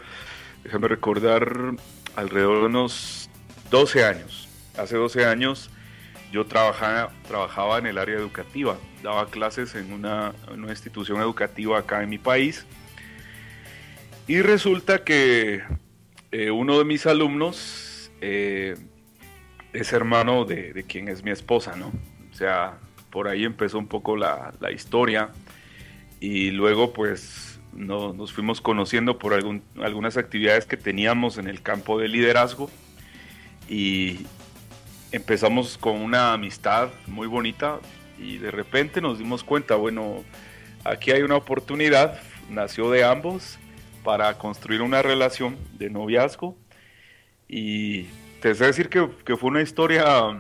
déjame 0.64 0.88
recordar, 0.88 1.76
alrededor 2.16 2.62
de 2.62 2.66
unos 2.66 3.30
12 3.70 4.04
años. 4.04 4.48
Hace 4.76 4.98
12 4.98 5.24
años 5.28 5.70
yo 6.32 6.48
trabajaba, 6.48 7.12
trabajaba 7.28 7.78
en 7.78 7.86
el 7.86 8.00
área 8.00 8.16
educativa, 8.16 8.78
daba 9.04 9.28
clases 9.28 9.76
en 9.76 9.94
una, 9.94 10.34
en 10.52 10.64
una 10.64 10.72
institución 10.72 11.22
educativa 11.22 11.78
acá 11.78 12.02
en 12.02 12.10
mi 12.10 12.18
país 12.18 12.66
y 14.28 14.42
resulta 14.42 15.04
que 15.04 15.64
eh, 16.32 16.50
uno 16.50 16.78
de 16.78 16.86
mis 16.86 17.06
alumnos 17.06 18.12
eh, 18.22 18.76
es 19.74 19.92
hermano 19.92 20.46
de, 20.46 20.86
quien 20.88 21.10
es 21.10 21.24
mi 21.24 21.32
esposa, 21.32 21.76
¿no? 21.76 21.92
O 22.32 22.36
sea, 22.36 22.78
por 23.10 23.28
ahí 23.28 23.44
empezó 23.44 23.78
un 23.78 23.88
poco 23.88 24.16
la, 24.16 24.54
historia. 24.74 25.30
Y 26.22 26.52
luego 26.52 26.94
pues 26.94 27.60
nos 27.74 28.32
fuimos 28.32 28.62
conociendo 28.62 29.20
por 29.20 29.34
algunas 29.34 30.16
actividades 30.16 30.66
que 30.66 30.78
teníamos 30.78 31.38
en 31.38 31.48
el 31.48 31.62
campo 31.62 32.00
de 32.00 32.08
liderazgo. 32.08 32.70
Y 33.68 34.26
empezamos 35.12 35.78
con 35.78 36.02
una 36.02 36.32
amistad 36.32 36.90
muy 37.08 37.28
bonita. 37.28 37.80
Y 38.18 38.38
de 38.38 38.52
repente 38.52 39.02
nos 39.02 39.20
dimos 39.20 39.44
cuenta, 39.44 39.76
bueno, 39.76 40.24
aquí 40.86 41.12
hay 41.12 41.24
una 41.24 41.36
oportunidad, 41.36 42.22
nació 42.50 42.90
de 42.90 43.04
ambos 43.04 43.60
para 44.04 44.38
construir 44.38 44.82
una 44.82 45.02
relación 45.02 45.58
de 45.74 45.90
noviazgo. 45.90 46.58
Y 47.48 48.04
te 48.42 48.54
sé 48.56 48.66
decir 48.66 48.90
que, 48.90 49.38
fue 49.38 49.50
una 49.50 49.62
historia 49.62 50.40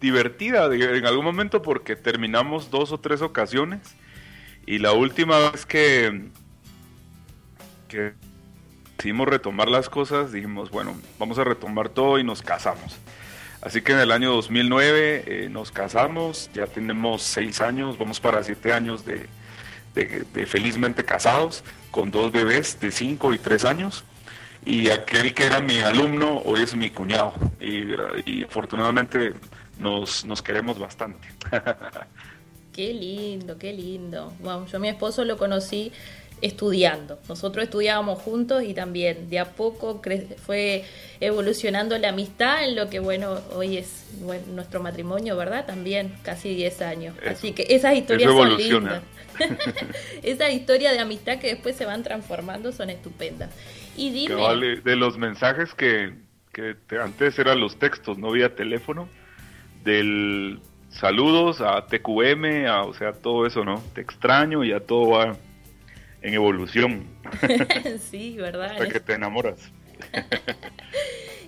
divertida 0.00 0.66
en 0.74 1.06
algún 1.06 1.24
momento 1.24 1.62
porque 1.62 1.96
terminamos 1.96 2.70
dos 2.70 2.92
o 2.92 2.98
tres 2.98 3.22
ocasiones. 3.22 3.96
Y 4.66 4.78
la 4.78 4.92
última 4.92 5.50
vez 5.50 5.66
que, 5.66 6.28
que 7.88 8.12
decidimos 8.96 9.28
retomar 9.28 9.68
las 9.68 9.88
cosas 9.88 10.30
dijimos 10.30 10.70
bueno 10.70 10.94
vamos 11.18 11.38
a 11.38 11.44
retomar 11.44 11.88
todo 11.88 12.18
y 12.18 12.24
nos 12.24 12.42
casamos 12.42 12.98
así 13.62 13.80
que 13.80 13.92
en 13.92 13.98
el 13.98 14.12
año 14.12 14.30
2009 14.30 15.24
eh, 15.26 15.48
nos 15.50 15.72
casamos 15.72 16.50
ya 16.52 16.66
tenemos 16.66 17.22
seis 17.22 17.62
años 17.62 17.96
vamos 17.96 18.20
para 18.20 18.44
siete 18.44 18.74
años 18.74 19.06
de, 19.06 19.26
de 19.94 20.46
felizmente 20.46 21.04
casados 21.04 21.64
con 21.90 22.10
dos 22.10 22.32
bebés 22.32 22.78
de 22.80 22.90
cinco 22.92 23.34
y 23.34 23.38
tres 23.38 23.64
años 23.64 24.04
y 24.64 24.90
aquel 24.90 25.32
que 25.34 25.46
era 25.46 25.60
mi 25.60 25.78
alumno 25.80 26.42
hoy 26.44 26.62
es 26.62 26.74
mi 26.74 26.90
cuñado 26.90 27.32
y, 27.60 28.42
afortunadamente 28.44 29.34
nos, 29.78 30.24
nos 30.24 30.42
queremos 30.42 30.78
bastante. 30.78 31.28
Qué 32.72 32.94
lindo, 32.94 33.58
qué 33.58 33.72
lindo. 33.72 34.32
Wow, 34.40 34.64
yo 34.66 34.76
a 34.76 34.80
mi 34.80 34.88
esposo 34.88 35.24
lo 35.24 35.36
conocí 35.36 35.90
estudiando. 36.40 37.18
Nosotros 37.28 37.64
estudiábamos 37.64 38.20
juntos 38.22 38.62
y 38.62 38.74
también 38.74 39.28
de 39.28 39.40
a 39.40 39.44
poco 39.44 40.00
fue 40.46 40.84
evolucionando 41.18 41.98
la 41.98 42.10
amistad 42.10 42.64
en 42.64 42.76
lo 42.76 42.88
que, 42.88 43.00
bueno, 43.00 43.40
hoy 43.54 43.78
es 43.78 44.04
nuestro 44.54 44.80
matrimonio, 44.80 45.36
¿verdad? 45.36 45.66
También 45.66 46.14
casi 46.22 46.54
10 46.54 46.82
años. 46.82 47.16
Así 47.28 47.52
que 47.52 47.66
esas 47.68 47.96
historias 47.96 48.30
son 48.30 48.56
lindas. 48.56 49.02
Esas 50.22 50.52
historias 50.52 50.92
de 50.92 51.00
amistad 51.00 51.38
que 51.38 51.48
después 51.48 51.76
se 51.76 51.86
van 51.86 52.02
transformando 52.02 52.72
son 52.72 52.90
estupendas. 52.90 53.50
Y 53.96 54.10
dime... 54.10 54.34
de 54.82 54.96
los 54.96 55.18
mensajes 55.18 55.74
que, 55.74 56.14
antes 57.00 57.38
eran 57.38 57.60
los 57.60 57.78
textos, 57.78 58.18
no 58.18 58.30
vía 58.30 58.54
teléfono, 58.54 59.08
del 59.84 60.60
saludos 60.90 61.60
a 61.60 61.86
TQM, 61.86 62.66
a, 62.66 62.82
o 62.82 62.94
sea, 62.94 63.12
todo 63.12 63.46
eso, 63.46 63.64
¿no? 63.64 63.82
Te 63.94 64.00
extraño 64.00 64.64
y 64.64 64.72
a 64.72 64.80
todo 64.80 65.10
va 65.10 65.36
en 66.22 66.34
evolución. 66.34 67.06
sí, 68.10 68.36
¿verdad? 68.36 68.72
Hasta 68.72 68.88
que 68.88 69.00
te 69.00 69.14
enamoras. 69.14 69.70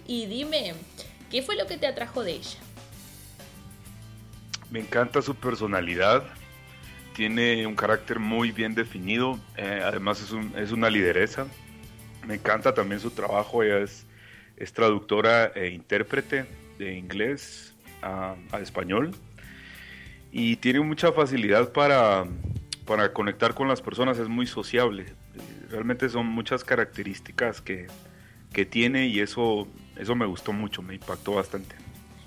y 0.06 0.26
dime, 0.26 0.74
¿qué 1.30 1.42
fue 1.42 1.56
lo 1.56 1.66
que 1.66 1.76
te 1.76 1.86
atrajo 1.86 2.22
de 2.22 2.32
ella? 2.32 2.58
Me 4.70 4.80
encanta 4.80 5.20
su 5.20 5.34
personalidad, 5.34 6.24
tiene 7.14 7.66
un 7.66 7.74
carácter 7.74 8.18
muy 8.18 8.52
bien 8.52 8.74
definido, 8.74 9.38
eh, 9.56 9.82
además 9.84 10.20
es, 10.20 10.32
un, 10.32 10.52
es, 10.56 10.72
una 10.72 10.90
lideresa. 10.90 11.46
Me 12.26 12.34
encanta 12.34 12.72
también 12.74 13.00
su 13.00 13.10
trabajo, 13.10 13.62
ella 13.62 13.78
es, 13.78 14.06
traductora 14.72 15.46
e 15.56 15.70
intérprete 15.70 16.46
de 16.78 16.94
inglés 16.94 17.74
a, 18.00 18.36
español 18.60 19.10
y 20.30 20.54
tiene 20.56 20.78
mucha 20.80 21.10
facilidad 21.12 21.72
para, 21.72 22.26
conectar 23.12 23.54
con 23.54 23.66
las 23.66 23.82
personas, 23.82 24.18
es 24.18 24.28
muy 24.28 24.46
sociable. 24.46 25.06
Realmente 25.68 26.08
son 26.08 26.26
muchas 26.26 26.62
características 26.62 27.60
que, 27.60 27.88
tiene 28.70 29.06
y 29.06 29.18
eso 29.18 29.66
me 30.14 30.26
gustó 30.26 30.52
mucho, 30.52 30.80
me 30.80 30.94
impactó 30.94 31.32
bastante. 31.32 31.81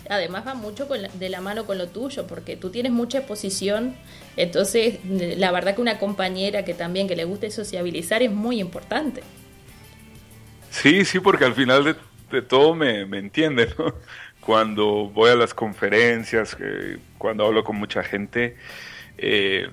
Además 0.10 0.46
va 0.48 0.54
mucho 0.54 0.86
de 0.86 1.30
la 1.30 1.41
mano 1.41 1.65
con 1.65 1.78
lo 1.78 1.88
tuyo, 1.88 2.28
porque 2.28 2.56
tú 2.56 2.70
tienes 2.70 2.91
mucha 2.91 3.20
exposición, 3.20 3.96
entonces 4.38 5.00
la 5.04 5.52
verdad 5.52 5.76
que 5.76 5.82
una 5.82 6.00
compañera 6.00 6.63
que 6.65 6.74
también 6.74 7.08
que 7.08 7.15
le 7.15 7.26
guste 7.26 7.52
sociabilizar 7.52 8.22
es 8.24 8.32
muy 8.32 8.60
importante. 8.60 9.24
Sí, 10.70 11.06
sí, 11.06 11.20
porque 11.20 11.46
al 11.46 11.54
final 11.54 11.98
de, 12.32 12.41
todo 12.41 12.76
me, 12.76 13.06
me 13.06 13.18
entiende, 13.18 13.74
¿no? 13.78 13.96
Cuando 14.41 15.10
voy 15.10 15.32
a 15.32 15.36
las 15.36 15.56
conferencias, 15.56 16.56
cuando 17.18 17.48
hablo 17.48 17.63
con 17.63 17.78
mucha 17.78 18.04
gente, 18.04 18.56
eh, 19.18 19.68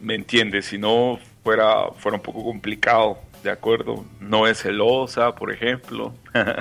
me 0.00 0.14
entiende, 0.14 0.62
si 0.62 0.78
no 0.78 1.18
fuera, 1.42 1.90
fuera 1.96 2.16
un 2.16 2.22
poco 2.22 2.42
complicado, 2.42 3.18
¿de 3.42 3.50
acuerdo? 3.50 4.04
No 4.20 4.46
es 4.46 4.62
celosa, 4.62 5.34
por 5.34 5.52
ejemplo, 5.52 6.14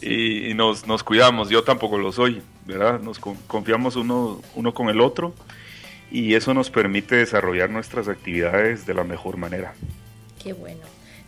y, 0.00 0.54
nos, 0.54 0.86
nos, 0.86 1.02
cuidamos, 1.02 1.48
yo 1.48 1.64
tampoco 1.64 1.98
lo 1.98 2.12
soy, 2.12 2.42
¿verdad? 2.66 3.00
Nos 3.00 3.18
confiamos 3.18 3.96
uno, 3.96 4.40
uno 4.54 4.74
con 4.74 4.88
el 4.88 5.00
otro 5.00 5.34
y 6.10 6.34
eso 6.34 6.54
nos 6.54 6.70
permite 6.70 7.16
desarrollar 7.16 7.70
nuestras 7.70 8.08
actividades 8.08 8.86
de 8.86 8.94
la 8.94 9.04
mejor 9.04 9.36
manera. 9.36 9.74
Qué 10.42 10.52
bueno. 10.52 10.80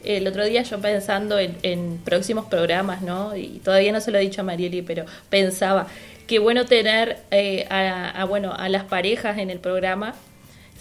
El 0.03 0.27
otro 0.27 0.45
día 0.45 0.63
yo 0.63 0.81
pensando 0.81 1.39
en, 1.39 1.99
próximos 2.05 2.47
programas, 2.47 3.03
¿no? 3.03 3.37
Y 3.37 3.61
todavía 3.63 3.93
no 3.93 4.01
se 4.01 4.11
lo 4.11 4.19
he 4.19 4.23
dicho 4.23 4.41
a 4.41 4.45
Marieli, 4.45 4.81
pero 4.81 5.05
pensaba, 5.29 5.87
qué 6.27 6.39
bueno 6.39 6.65
tener 6.65 7.19
eh, 7.31 7.67
a, 7.69 8.25
bueno, 8.25 8.55
a 8.55 8.69
las 8.71 8.85
parejas 8.85 9.39
en 9.39 9.51
el 9.51 9.59
programa 9.59 10.15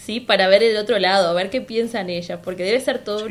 ¿sí? 0.00 0.20
Para 0.20 0.48
ver 0.48 0.62
el 0.62 0.76
otro 0.76 0.98
lado, 0.98 1.28
a 1.28 1.32
ver 1.34 1.50
qué 1.50 1.60
piensan 1.60 2.10
ellas, 2.10 2.40
porque 2.42 2.64
debe 2.64 2.80
ser 2.80 3.04
todo 3.04 3.28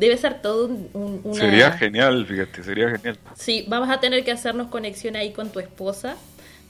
debe 0.00 0.16
ser 0.16 0.40
todo 0.40 0.66
un, 0.94 1.34
Sería 1.34 1.72
genial, 1.72 2.26
fíjate, 2.26 2.64
sería 2.64 2.88
genial. 2.88 3.18
Sí, 3.34 3.66
vamos 3.68 3.90
a 3.90 4.00
tener 4.00 4.24
que 4.24 4.32
hacernos 4.32 4.68
conexión 4.68 5.14
ahí 5.14 5.32
con 5.32 5.50
tu 5.50 5.60
esposa, 5.60 6.16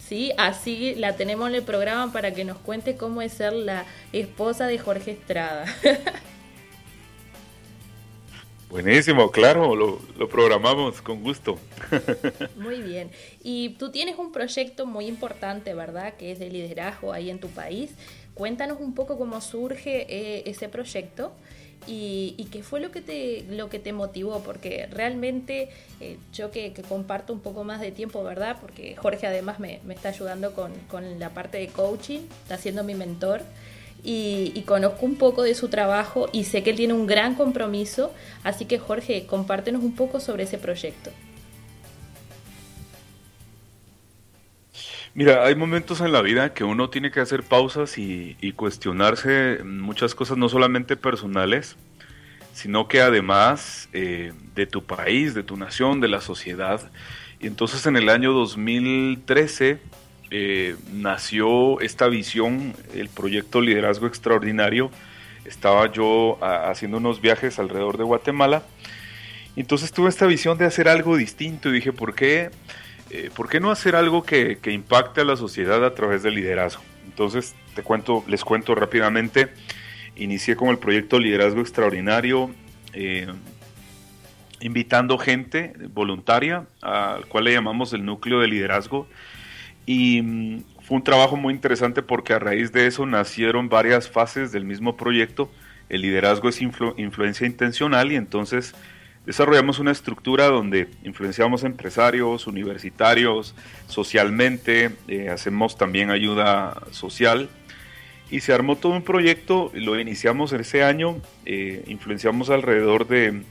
¿sí? 0.00 0.32
Así 0.36 0.96
la 0.96 1.14
tenemos 1.14 1.48
en 1.48 1.54
el 1.54 1.62
programa 1.62 2.12
para 2.12 2.34
que 2.34 2.44
nos 2.44 2.58
cuente 2.58 2.96
cómo 2.96 3.22
es 3.22 3.32
ser 3.32 3.52
la 3.52 3.86
esposa 4.12 4.66
de 4.66 4.78
Jorge 4.78 5.12
Estrada. 5.12 5.64
Buenísimo, 8.68 9.30
claro, 9.30 9.76
lo, 9.76 10.00
lo, 10.16 10.28
programamos 10.28 11.00
con 11.00 11.22
gusto. 11.22 11.58
Muy 12.56 12.82
bien. 12.82 13.10
Y 13.44 13.70
tú 13.70 13.90
tienes 13.90 14.16
un 14.16 14.30
proyecto 14.30 14.86
muy 14.86 15.06
importante, 15.06 15.74
¿verdad? 15.74 16.14
Que 16.14 16.30
es 16.30 16.38
de 16.38 16.50
liderazgo 16.50 17.12
ahí 17.12 17.30
en 17.30 17.40
tu 17.40 17.48
país. 17.48 17.90
Cuéntanos 18.34 18.78
un 18.80 18.94
poco 18.94 19.18
cómo 19.18 19.40
surge 19.40 20.06
eh, 20.08 20.44
ese 20.46 20.68
proyecto 20.68 21.32
y, 21.86 22.48
qué 22.50 22.62
fue 22.62 22.80
lo 22.80 22.90
que 22.90 23.00
te, 23.00 23.44
lo 23.48 23.68
que 23.68 23.78
te 23.78 23.92
motivó, 23.92 24.40
porque 24.40 24.86
realmente 24.90 25.70
eh, 26.00 26.18
yo 26.32 26.50
que, 26.50 26.72
comparto 26.88 27.32
un 27.32 27.40
poco 27.40 27.64
más 27.64 27.80
de 27.80 27.90
tiempo, 27.90 28.22
¿verdad? 28.22 28.58
Porque 28.60 28.96
Jorge 28.96 29.26
además 29.26 29.58
me, 29.60 29.80
está 29.88 30.10
ayudando 30.10 30.52
con, 30.54 30.72
la 31.18 31.30
parte 31.30 31.58
de 31.58 31.68
coaching, 31.68 32.20
está 32.42 32.58
siendo 32.58 32.84
mi 32.84 32.94
mentor. 32.94 33.42
Y, 34.02 34.52
y, 34.54 34.62
conozco 34.62 35.04
un 35.04 35.16
poco 35.16 35.42
de 35.42 35.54
su 35.54 35.68
trabajo 35.68 36.28
y 36.32 36.44
sé 36.44 36.62
que 36.62 36.70
él 36.70 36.76
tiene 36.76 36.94
un 36.94 37.06
gran 37.06 37.34
compromiso, 37.34 38.12
así 38.44 38.64
que 38.64 38.78
Jorge, 38.78 39.26
compártenos 39.26 39.82
un 39.82 39.94
poco 39.94 40.20
sobre 40.20 40.44
ese 40.44 40.56
proyecto. 40.56 41.10
Mira, 45.12 45.44
hay 45.44 45.56
momentos 45.56 46.00
en 46.00 46.12
la 46.12 46.22
vida 46.22 46.54
que 46.54 46.62
uno 46.62 46.88
tiene 46.88 47.10
que 47.10 47.18
hacer 47.18 47.42
pausas 47.42 47.98
y, 47.98 48.36
cuestionarse 48.54 49.58
muchas 49.64 50.14
cosas, 50.14 50.38
no 50.38 50.48
solamente 50.48 50.96
personales, 50.96 51.76
sino 52.52 52.86
que 52.86 53.00
además 53.00 53.88
eh, 53.92 54.32
de 54.54 54.66
tu 54.66 54.84
país, 54.84 55.34
de 55.34 55.42
tu 55.42 55.56
nación, 55.56 56.00
de 56.00 56.06
la 56.08 56.20
sociedad. 56.20 56.92
Y 57.40 57.48
entonces 57.48 57.86
en 57.86 57.96
el 57.96 58.08
año 58.08 58.32
2013 58.32 59.78
eh, 60.30 60.76
nació 60.92 61.80
esta 61.80 62.06
visión, 62.06 62.74
el 62.94 63.08
proyecto 63.08 63.60
Liderazgo 63.60 64.06
Extraordinario. 64.06 64.92
Estaba 65.44 65.90
yo 65.90 66.38
haciendo 66.40 66.98
unos 66.98 67.20
viajes 67.20 67.58
alrededor 67.58 67.98
de 67.98 68.04
Guatemala. 68.04 68.62
Entonces 69.56 69.90
tuve 69.90 70.08
esta 70.08 70.26
visión 70.26 70.56
de 70.56 70.66
hacer 70.66 70.86
algo 70.86 71.16
distinto 71.16 71.68
y 71.68 71.72
dije, 71.72 71.92
¿por 71.92 72.14
qué? 72.14 72.50
Eh, 73.10 73.28
¿por 73.34 73.48
qué 73.48 73.58
no 73.58 73.72
hacer 73.72 73.96
algo 73.96 74.22
que, 74.22 74.58
impacte 74.66 75.22
a 75.22 75.24
la 75.24 75.36
sociedad 75.36 75.84
a 75.84 75.94
través 75.94 76.22
del 76.22 76.36
liderazgo? 76.36 76.82
Entonces, 77.06 77.56
te 77.74 77.82
cuento, 77.82 78.24
les 78.28 78.44
cuento 78.44 78.74
rápidamente. 78.74 79.48
Inicié 80.16 80.54
con 80.54 80.68
el 80.68 80.78
proyecto 80.78 81.18
Liderazgo 81.18 81.60
Extraordinario, 81.60 82.50
eh, 82.92 83.26
invitando 84.60 85.18
gente 85.18 85.72
voluntaria, 85.92 86.66
al 86.82 87.26
cual 87.26 87.44
le 87.44 87.52
llamamos 87.52 87.92
el 87.92 88.04
núcleo 88.04 88.40
de 88.40 88.48
liderazgo. 88.48 89.08
Y 89.86 90.22
mm, 90.22 90.64
fue 90.82 90.98
un 90.98 91.04
trabajo 91.04 91.36
muy 91.36 91.52
interesante 91.52 92.02
porque 92.02 92.32
a 92.32 92.38
raíz 92.38 92.70
de 92.70 92.86
eso 92.86 93.06
nacieron 93.06 93.68
varias 93.68 94.08
fases 94.08 94.52
del 94.52 94.64
mismo 94.64 94.96
proyecto. 94.96 95.50
El 95.88 96.02
liderazgo 96.02 96.48
es 96.48 96.60
influencia 96.62 97.46
intencional 97.46 98.12
y 98.12 98.16
entonces 98.16 98.74
desarrollamos 99.26 99.78
una 99.78 99.92
estructura 99.92 100.46
donde 100.46 100.88
influenciamos 101.04 101.64
empresarios, 101.64 102.46
universitarios, 102.46 103.54
socialmente, 103.86 104.90
eh, 105.08 105.28
hacemos 105.28 105.76
también 105.76 106.10
ayuda 106.10 106.80
social. 106.90 107.48
Y 108.30 108.40
se 108.40 108.52
armó 108.52 108.76
todo 108.76 108.92
un 108.92 109.02
proyecto, 109.02 109.72
lo 109.74 109.98
iniciamos 109.98 110.52
ese 110.52 110.84
año, 110.84 111.20
eh, 111.46 111.82
influenciamos 111.88 112.48
alrededor 112.48 113.08
de 113.08 113.42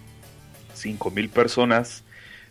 5.000 0.73 1.29
personas, 1.29 2.03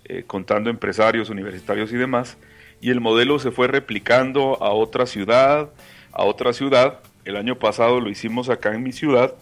eh, 0.05 0.25
contando 0.27 0.69
empresarios, 0.69 1.31
universitarios 1.31 1.91
y 1.91 1.97
demás, 1.97 2.37
y 2.81 2.91
el 2.91 3.01
modelo 3.01 3.39
se 3.39 3.51
fue 3.51 3.67
replicando 3.67 4.63
a 4.63 4.71
otra 4.71 5.07
ciudad, 5.07 5.71
a 6.13 6.25
otra 6.25 6.53
ciudad, 6.53 7.01
el 7.25 7.37
año 7.37 7.59
pasado 7.59 8.01
lo 8.01 8.11
hicimos 8.11 8.49
acá 8.49 8.75
en 8.75 8.83
mi 8.83 8.93
ciudad, 8.93 9.35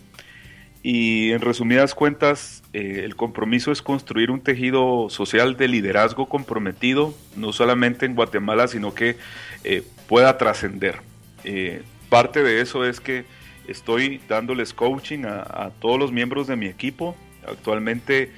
y 0.89 1.33
en 1.33 1.41
resumidas 1.41 1.97
cuentas, 1.97 2.63
eh, 2.73 3.01
el 3.03 3.17
compromiso 3.17 3.73
es 3.73 3.83
construir 3.83 4.31
un 4.31 4.41
tejido 4.41 5.11
social 5.11 5.57
de 5.57 5.67
liderazgo 5.67 6.29
comprometido, 6.29 7.13
no 7.35 7.53
solamente 7.53 8.07
en 8.07 8.15
Guatemala, 8.15 8.69
sino 8.69 8.95
que 8.95 9.17
eh, 9.65 9.83
pueda 10.09 10.39
trascender. 10.39 11.01
Eh, 11.43 11.83
parte 12.09 12.45
de 12.45 12.61
eso 12.61 12.85
es 12.85 13.01
que 13.01 13.25
estoy 13.67 14.21
dándoles 14.29 14.73
coaching 14.73 15.25
a, 15.25 15.73
todos 15.81 15.99
los 15.99 16.13
miembros 16.13 16.47
de 16.47 16.55
mi 16.55 16.67
equipo. 16.67 17.17
Actualmente 17.45 18.31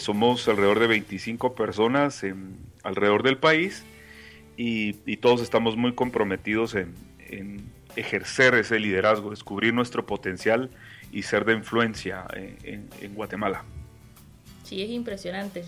somos 0.00 0.46
alrededor 0.48 0.80
de 0.80 0.86
25 0.86 1.54
personas 1.54 2.22
alrededor 2.82 3.22
del 3.22 3.38
país 3.38 3.86
y, 4.58 4.92
todos 5.16 5.40
estamos 5.40 5.78
muy 5.78 5.94
comprometidos 5.94 6.74
en 6.74 6.92
ejercer 7.96 8.54
ese 8.54 8.78
liderazgo, 8.78 9.30
descubrir 9.30 9.72
nuestro 9.72 10.04
potencial 10.04 10.68
y 11.12 11.22
ser 11.22 11.44
de 11.44 11.54
influencia 11.54 12.26
en, 12.34 13.14
Guatemala. 13.14 13.64
Sí, 14.64 14.82
es 14.82 14.90
impresionante. 14.90 15.64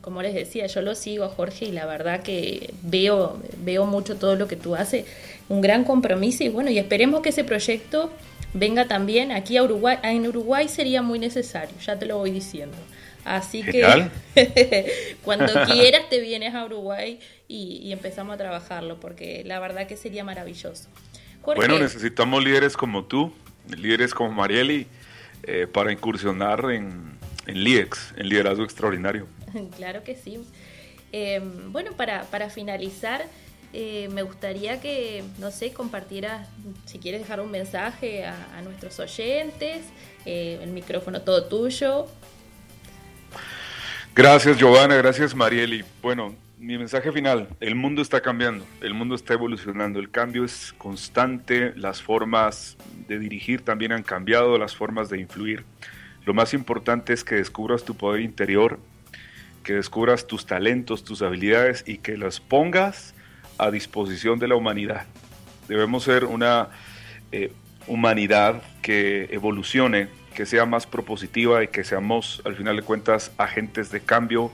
como 0.00 0.22
les 0.22 0.34
decía, 0.34 0.66
yo 0.66 0.82
lo 0.82 0.94
sigo 0.94 1.24
a 1.24 1.28
Jorge 1.28 1.66
y 1.66 1.72
la 1.72 1.86
verdad 1.86 2.22
que 2.22 2.74
veo, 2.82 3.40
veo 3.58 3.86
mucho 3.86 4.16
todo 4.16 4.36
lo 4.36 4.48
que 4.48 4.56
tú 4.56 4.74
haces. 4.74 5.06
Un 5.48 5.60
gran 5.60 5.84
compromiso 5.84 6.42
y 6.44 6.48
bueno, 6.48 6.70
y 6.70 6.78
esperemos 6.78 7.20
que 7.20 7.28
ese 7.28 7.44
proyecto 7.44 8.10
venga 8.54 8.88
también 8.88 9.32
aquí 9.32 9.56
a 9.56 9.62
Uruguay. 9.62 9.98
En 10.02 10.26
Uruguay 10.26 10.68
sería 10.68 11.02
muy 11.02 11.18
necesario, 11.18 11.74
ya 11.84 11.98
te 11.98 12.06
lo 12.06 12.18
voy 12.18 12.30
diciendo. 12.30 12.76
Así 13.24 13.62
que 13.62 14.10
cuando 15.22 15.52
quieras 15.66 16.08
te 16.10 16.20
vienes 16.20 16.54
a 16.54 16.64
Uruguay 16.64 17.20
y, 17.46 17.80
y, 17.84 17.92
empezamos 17.92 18.34
a 18.34 18.38
trabajarlo, 18.38 18.98
porque 18.98 19.44
la 19.44 19.60
verdad 19.60 19.86
que 19.86 19.96
sería 19.96 20.24
maravilloso. 20.24 20.88
bueno, 21.44 21.78
necesitamos 21.78 22.42
líderes 22.42 22.76
como 22.76 23.04
tú 23.04 23.32
líderes 23.68 24.14
como 24.14 24.32
Marieli 24.32 24.86
eh, 25.44 25.66
para 25.66 25.92
incursionar 25.92 26.70
en, 26.70 27.18
en 27.46 27.64
LIEX, 27.64 28.14
en 28.16 28.28
liderazgo 28.28 28.64
extraordinario. 28.64 29.26
Claro 29.76 30.02
que 30.02 30.16
sí. 30.16 30.40
Eh, 31.12 31.40
bueno, 31.68 31.92
para, 31.92 32.22
para 32.24 32.48
finalizar, 32.48 33.26
eh, 33.74 34.08
me 34.12 34.22
gustaría 34.22 34.80
que, 34.80 35.22
no 35.38 35.50
sé, 35.50 35.72
compartieras, 35.72 36.48
si 36.86 36.98
quieres 36.98 37.20
dejar 37.20 37.40
un 37.40 37.50
mensaje 37.50 38.24
a, 38.24 38.34
a 38.56 38.62
nuestros 38.62 38.98
oyentes, 38.98 39.84
el 40.24 40.70
micrófono 40.70 41.20
todo 41.20 41.44
tuyo. 41.44 42.06
Gracias, 44.14 44.56
Giovanna, 44.56 44.96
gracias, 44.96 45.34
Marieli. 45.34 45.84
Bueno, 46.00 46.34
mi 46.62 46.78
mensaje 46.78 47.10
final, 47.10 47.48
el 47.58 47.74
mundo 47.74 48.02
está 48.02 48.20
cambiando, 48.20 48.64
el 48.82 48.94
mundo 48.94 49.16
está 49.16 49.34
evolucionando, 49.34 49.98
el 49.98 50.12
cambio 50.12 50.44
es 50.44 50.72
constante, 50.78 51.72
las 51.74 52.00
formas 52.00 52.76
de 53.08 53.18
dirigir 53.18 53.62
también 53.62 53.90
han 53.90 54.04
cambiado, 54.04 54.56
las 54.58 54.76
formas 54.76 55.10
de 55.10 55.18
influir. 55.18 55.64
Lo 56.24 56.34
más 56.34 56.54
importante 56.54 57.12
es 57.12 57.24
que 57.24 57.34
descubras 57.34 57.84
tu 57.84 57.96
poder 57.96 58.20
interior, 58.20 58.78
que 59.64 59.72
descubras 59.72 60.28
tus 60.28 60.46
talentos, 60.46 61.02
tus 61.02 61.20
habilidades 61.22 61.82
y 61.84 61.98
que 61.98 62.16
las 62.16 62.38
pongas 62.38 63.12
a 63.58 63.72
disposición 63.72 64.38
de 64.38 64.46
la 64.46 64.54
humanidad. 64.54 65.06
Debemos 65.66 66.04
ser 66.04 66.24
una 66.26 66.68
eh, 67.32 67.52
humanidad 67.88 68.62
que 68.82 69.24
evolucione, 69.32 70.06
que 70.32 70.46
sea 70.46 70.64
más 70.64 70.86
propositiva 70.86 71.64
y 71.64 71.68
que 71.68 71.82
seamos, 71.82 72.40
al 72.44 72.54
final 72.54 72.76
de 72.76 72.82
cuentas, 72.82 73.32
agentes 73.36 73.90
de 73.90 74.00
cambio 74.00 74.52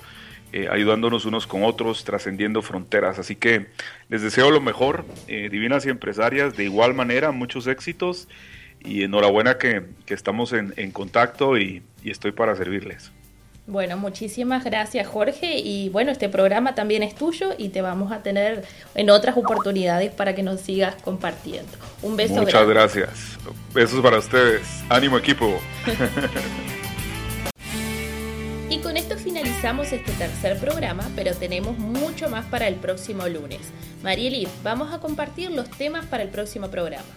eh, 0.53 0.69
ayudándonos 0.71 1.27
unos 1.27 1.47
con 1.47 1.63
otros, 1.65 2.05
trascendiendo 2.05 2.63
fronteras. 2.63 3.19
Así 3.19 3.37
que 3.37 3.67
les 4.09 4.23
deseo 4.23 4.51
lo 4.51 4.61
mejor, 4.61 5.05
eh, 5.27 5.49
divinas 5.51 5.85
y 5.85 5.91
empresarias, 5.91 6.57
de 6.57 6.65
igual 6.65 6.95
manera, 6.95 7.33
muchos 7.33 7.67
éxitos 7.67 8.29
y 8.81 9.03
enhorabuena 9.03 9.59
que, 9.59 9.85
estamos 10.07 10.53
en, 10.53 10.91
contacto 10.93 11.59
y, 11.59 11.83
estoy 12.05 12.33
para 12.33 12.57
servirles. 12.57 13.13
Bueno, 13.67 13.99
muchísimas 13.99 14.65
gracias 14.65 15.07
Jorge 15.07 15.59
y 15.59 15.91
bueno, 15.91 16.11
este 16.11 16.31
programa 16.31 16.75
también 16.75 17.03
es 17.03 17.15
tuyo 17.15 17.51
y 17.59 17.69
te 17.69 17.83
vamos 17.83 18.13
a 18.13 18.23
tener 18.23 18.65
en 18.95 19.11
otras 19.11 19.37
oportunidades 19.37 20.11
para 20.11 20.35
que 20.35 20.43
nos 20.43 20.63
sigas 20.63 20.95
compartiendo. 21.03 21.73
Un 22.01 22.17
beso. 22.17 22.37
Muchas 22.37 22.67
gracias. 22.67 23.39
Besos 23.75 24.01
para 24.01 24.19
ustedes. 24.19 24.63
Ánimo 24.89 25.19
equipo. 25.19 25.61
Y 28.71 28.81
con 28.81 28.99
esto 28.99 29.17
finalizamos 29.17 29.93
este 29.93 30.13
tercer 30.13 30.59
programa, 30.59 31.11
pero 31.17 31.35
tenemos 31.35 31.79
mucho 31.79 32.29
más 32.29 32.45
para 32.45 32.69
el 32.69 32.75
próximo 32.75 33.27
lunes. 33.27 33.61
Marieli, 34.03 34.47
vamos 34.63 34.93
a 34.93 35.01
compartir 35.01 35.51
los 35.51 35.71
temas 35.71 36.05
para 36.05 36.23
el 36.23 36.29
próximo 36.29 36.69
programa. 36.69 37.09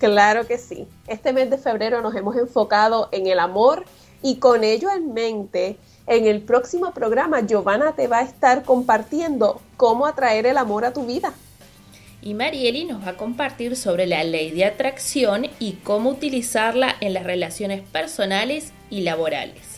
Claro 0.00 0.48
que 0.48 0.58
sí. 0.58 0.88
Este 1.06 1.32
mes 1.32 1.48
de 1.48 1.58
febrero 1.58 2.02
nos 2.02 2.12
hemos 2.16 2.36
enfocado 2.36 3.08
en 3.12 3.28
el 3.28 3.38
amor 3.38 3.84
y 4.20 4.38
con 4.38 4.64
ello 4.64 4.90
en 4.90 5.14
mente, 5.14 5.76
en 6.08 6.26
el 6.26 6.40
próximo 6.42 6.92
programa 6.92 7.46
Giovanna 7.46 7.94
te 7.94 8.08
va 8.08 8.18
a 8.18 8.22
estar 8.22 8.64
compartiendo 8.64 9.60
cómo 9.76 10.06
atraer 10.06 10.44
el 10.44 10.58
amor 10.58 10.84
a 10.84 10.92
tu 10.92 11.06
vida. 11.06 11.34
Y 12.20 12.34
Marieli 12.34 12.84
nos 12.84 13.06
va 13.06 13.10
a 13.10 13.16
compartir 13.16 13.76
sobre 13.76 14.08
la 14.08 14.24
ley 14.24 14.50
de 14.50 14.64
atracción 14.64 15.46
y 15.60 15.74
cómo 15.84 16.10
utilizarla 16.10 16.96
en 17.00 17.14
las 17.14 17.22
relaciones 17.22 17.82
personales 17.82 18.72
y 18.90 19.02
laborales. 19.02 19.77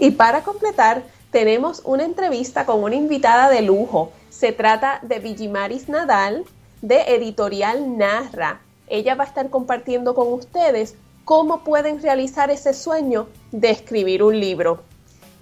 Y 0.00 0.12
para 0.12 0.42
completar, 0.42 1.02
tenemos 1.30 1.82
una 1.84 2.04
entrevista 2.04 2.64
con 2.64 2.82
una 2.82 2.94
invitada 2.94 3.50
de 3.50 3.60
lujo. 3.60 4.12
Se 4.30 4.50
trata 4.50 4.98
de 5.02 5.18
Vigimaris 5.18 5.90
Nadal 5.90 6.46
de 6.80 7.02
Editorial 7.02 7.98
Narra. 7.98 8.62
Ella 8.88 9.14
va 9.14 9.24
a 9.24 9.26
estar 9.26 9.50
compartiendo 9.50 10.14
con 10.14 10.32
ustedes 10.32 10.94
cómo 11.26 11.64
pueden 11.64 12.00
realizar 12.02 12.50
ese 12.50 12.72
sueño 12.72 13.28
de 13.52 13.68
escribir 13.68 14.22
un 14.22 14.40
libro. 14.40 14.82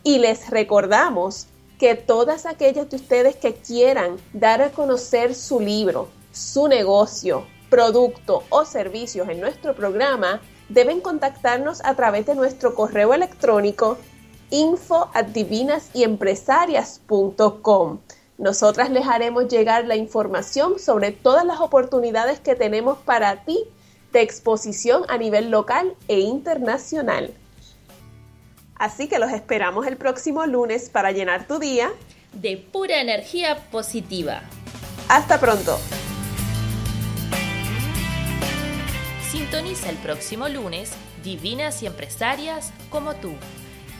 Y 0.03 0.19
les 0.19 0.51
recordamos 0.51 1.47
que 1.79 1.95
todas 1.95 2.45
aquellas 2.45 2.91
de 2.91 2.97
ustedes 2.97 3.37
que 3.37 3.55
quieran 3.55 4.17
dar 4.33 4.61
a 4.61 4.71
conocer 4.71 5.37
su 5.37 5.61
libro, 5.61 6.09
su 6.33 6.67
negocio, 6.67 7.47
producto 7.71 8.43
o 8.49 8.65
servicios 8.65 9.29
en 9.29 9.41
nuestro 9.41 9.77
programa, 9.77 10.41
deben 10.69 11.01
contactarnos 11.01 11.81
a 11.85 11.95
través 11.95 12.27
de 12.27 12.35
nuestro 12.35 12.75
correo 12.75 13.15
electrónico 13.15 13.99
info 14.51 15.11
Nosotras 18.39 18.91
les 18.91 19.07
haremos 19.07 19.49
llegar 19.49 19.85
la 19.87 19.97
información 19.97 20.79
sobre 20.79 21.13
todas 21.13 21.45
las 21.45 21.61
oportunidades 21.61 22.41
que 22.41 22.55
tenemos 22.55 22.99
para 22.99 23.45
ti 23.45 23.65
de 24.13 24.23
exposición 24.23 25.05
a 25.09 25.19
nivel 25.19 25.51
local 25.51 25.95
e 26.07 26.21
internacional. 26.21 27.33
Así 28.77 29.09
que 29.09 29.19
los 29.19 29.33
esperamos 29.33 29.87
el 29.87 29.97
próximo 29.97 30.47
lunes 30.47 30.89
para 30.89 31.11
llenar 31.11 31.47
tu 31.47 31.59
día 31.59 31.91
de 32.33 32.57
pura 32.57 33.01
energía 33.01 33.71
positiva. 33.71 34.43
Hasta 35.09 35.41
pronto. 35.41 35.79
Sintoniza 39.31 39.91
el 39.91 39.97
próximo 39.97 40.49
lunes 40.49 40.93
Divinas 41.25 41.83
y 41.83 41.87
Empresarias 41.87 42.73
como 42.91 43.15
tú. 43.15 43.33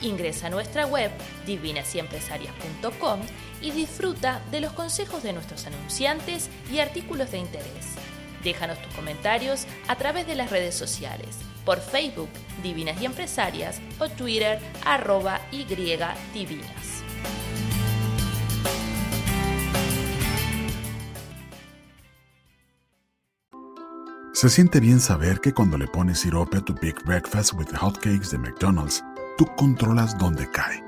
Ingresa 0.03 0.47
a 0.47 0.51
nuestra 0.51 0.87
web 0.87 1.11
divinasyempresarias.com 1.47 3.21
y 3.61 3.73
disfruta 3.73 4.41
de 4.51 4.61
los 4.61 4.73
consejos 4.73 5.23
de 5.23 5.33
nuestros 5.33 5.67
anunciantes 5.67 6.49
y 6.71 6.79
artículos 6.79 7.31
de 7.31 7.39
interés. 7.39 7.97
Déjanos 8.45 8.81
tus 8.81 8.95
comentarios 8.95 9.67
a 9.89 9.97
través 9.97 10.27
de 10.27 10.37
las 10.37 10.51
redes 10.51 10.75
sociales, 10.75 11.39
por 11.65 11.81
Facebook 11.81 12.31
Divinas 12.63 13.01
y 13.03 13.07
Empresarias 13.07 13.81
o 13.99 14.09
Twitter 14.09 14.61
arroba 14.85 15.41
y 15.51 15.65
divinas. 15.65 16.99
Se 24.39 24.49
siente 24.49 24.79
bien 24.79 25.01
saber 25.01 25.41
que 25.41 25.53
cuando 25.53 25.77
le 25.77 25.89
pones 25.89 26.21
sirope 26.21 26.59
a 26.59 26.61
tu 26.61 26.73
Big 26.73 26.95
Breakfast 27.05 27.55
with 27.55 27.75
Hotcakes 27.75 28.31
de 28.31 28.39
McDonald's, 28.39 29.03
tú 29.39 29.47
controlas 29.57 30.19
dónde 30.19 30.51
cae. 30.51 30.85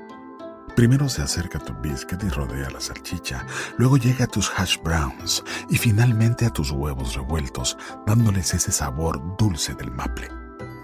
Primero 0.75 1.09
se 1.09 1.21
acerca 1.21 1.57
a 1.57 1.63
tu 1.63 1.73
biscuit 1.81 2.21
y 2.23 2.29
rodea 2.29 2.69
la 2.69 2.81
salchicha, 2.81 3.45
luego 3.77 3.97
llega 3.97 4.25
a 4.25 4.27
tus 4.27 4.51
hash 4.55 4.77
browns 4.83 5.43
y 5.69 5.77
finalmente 5.77 6.45
a 6.45 6.49
tus 6.49 6.71
huevos 6.71 7.15
revueltos, 7.15 7.77
dándoles 8.05 8.53
ese 8.53 8.71
sabor 8.71 9.21
dulce 9.37 9.73
del 9.73 9.91
maple. 9.91 10.29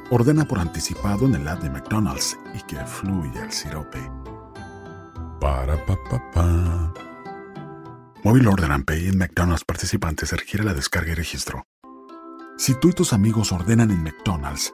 Ordena 0.09 0.45
por 0.45 0.59
anticipado 0.59 1.25
en 1.25 1.35
el 1.35 1.47
app 1.47 1.61
de 1.61 1.69
McDonald's 1.69 2.37
y 2.55 2.61
que 2.61 2.77
fluya 2.85 3.43
el 3.43 3.51
sirope. 3.51 3.99
Para 5.39 5.75
pa 5.85 5.97
pa 6.09 6.31
pa. 6.31 6.93
Móvil 8.23 8.47
Order 8.47 8.71
and 8.71 8.85
Pay 8.85 9.09
en 9.09 9.17
McDonald's 9.17 9.65
participantes 9.65 10.31
requiere 10.31 10.63
la 10.63 10.73
descarga 10.73 11.11
y 11.11 11.15
registro. 11.15 11.65
Si 12.57 12.79
tú 12.79 12.89
y 12.89 12.93
tus 12.93 13.13
amigos 13.13 13.51
ordenan 13.51 13.91
en 13.91 14.03
McDonald's, 14.03 14.73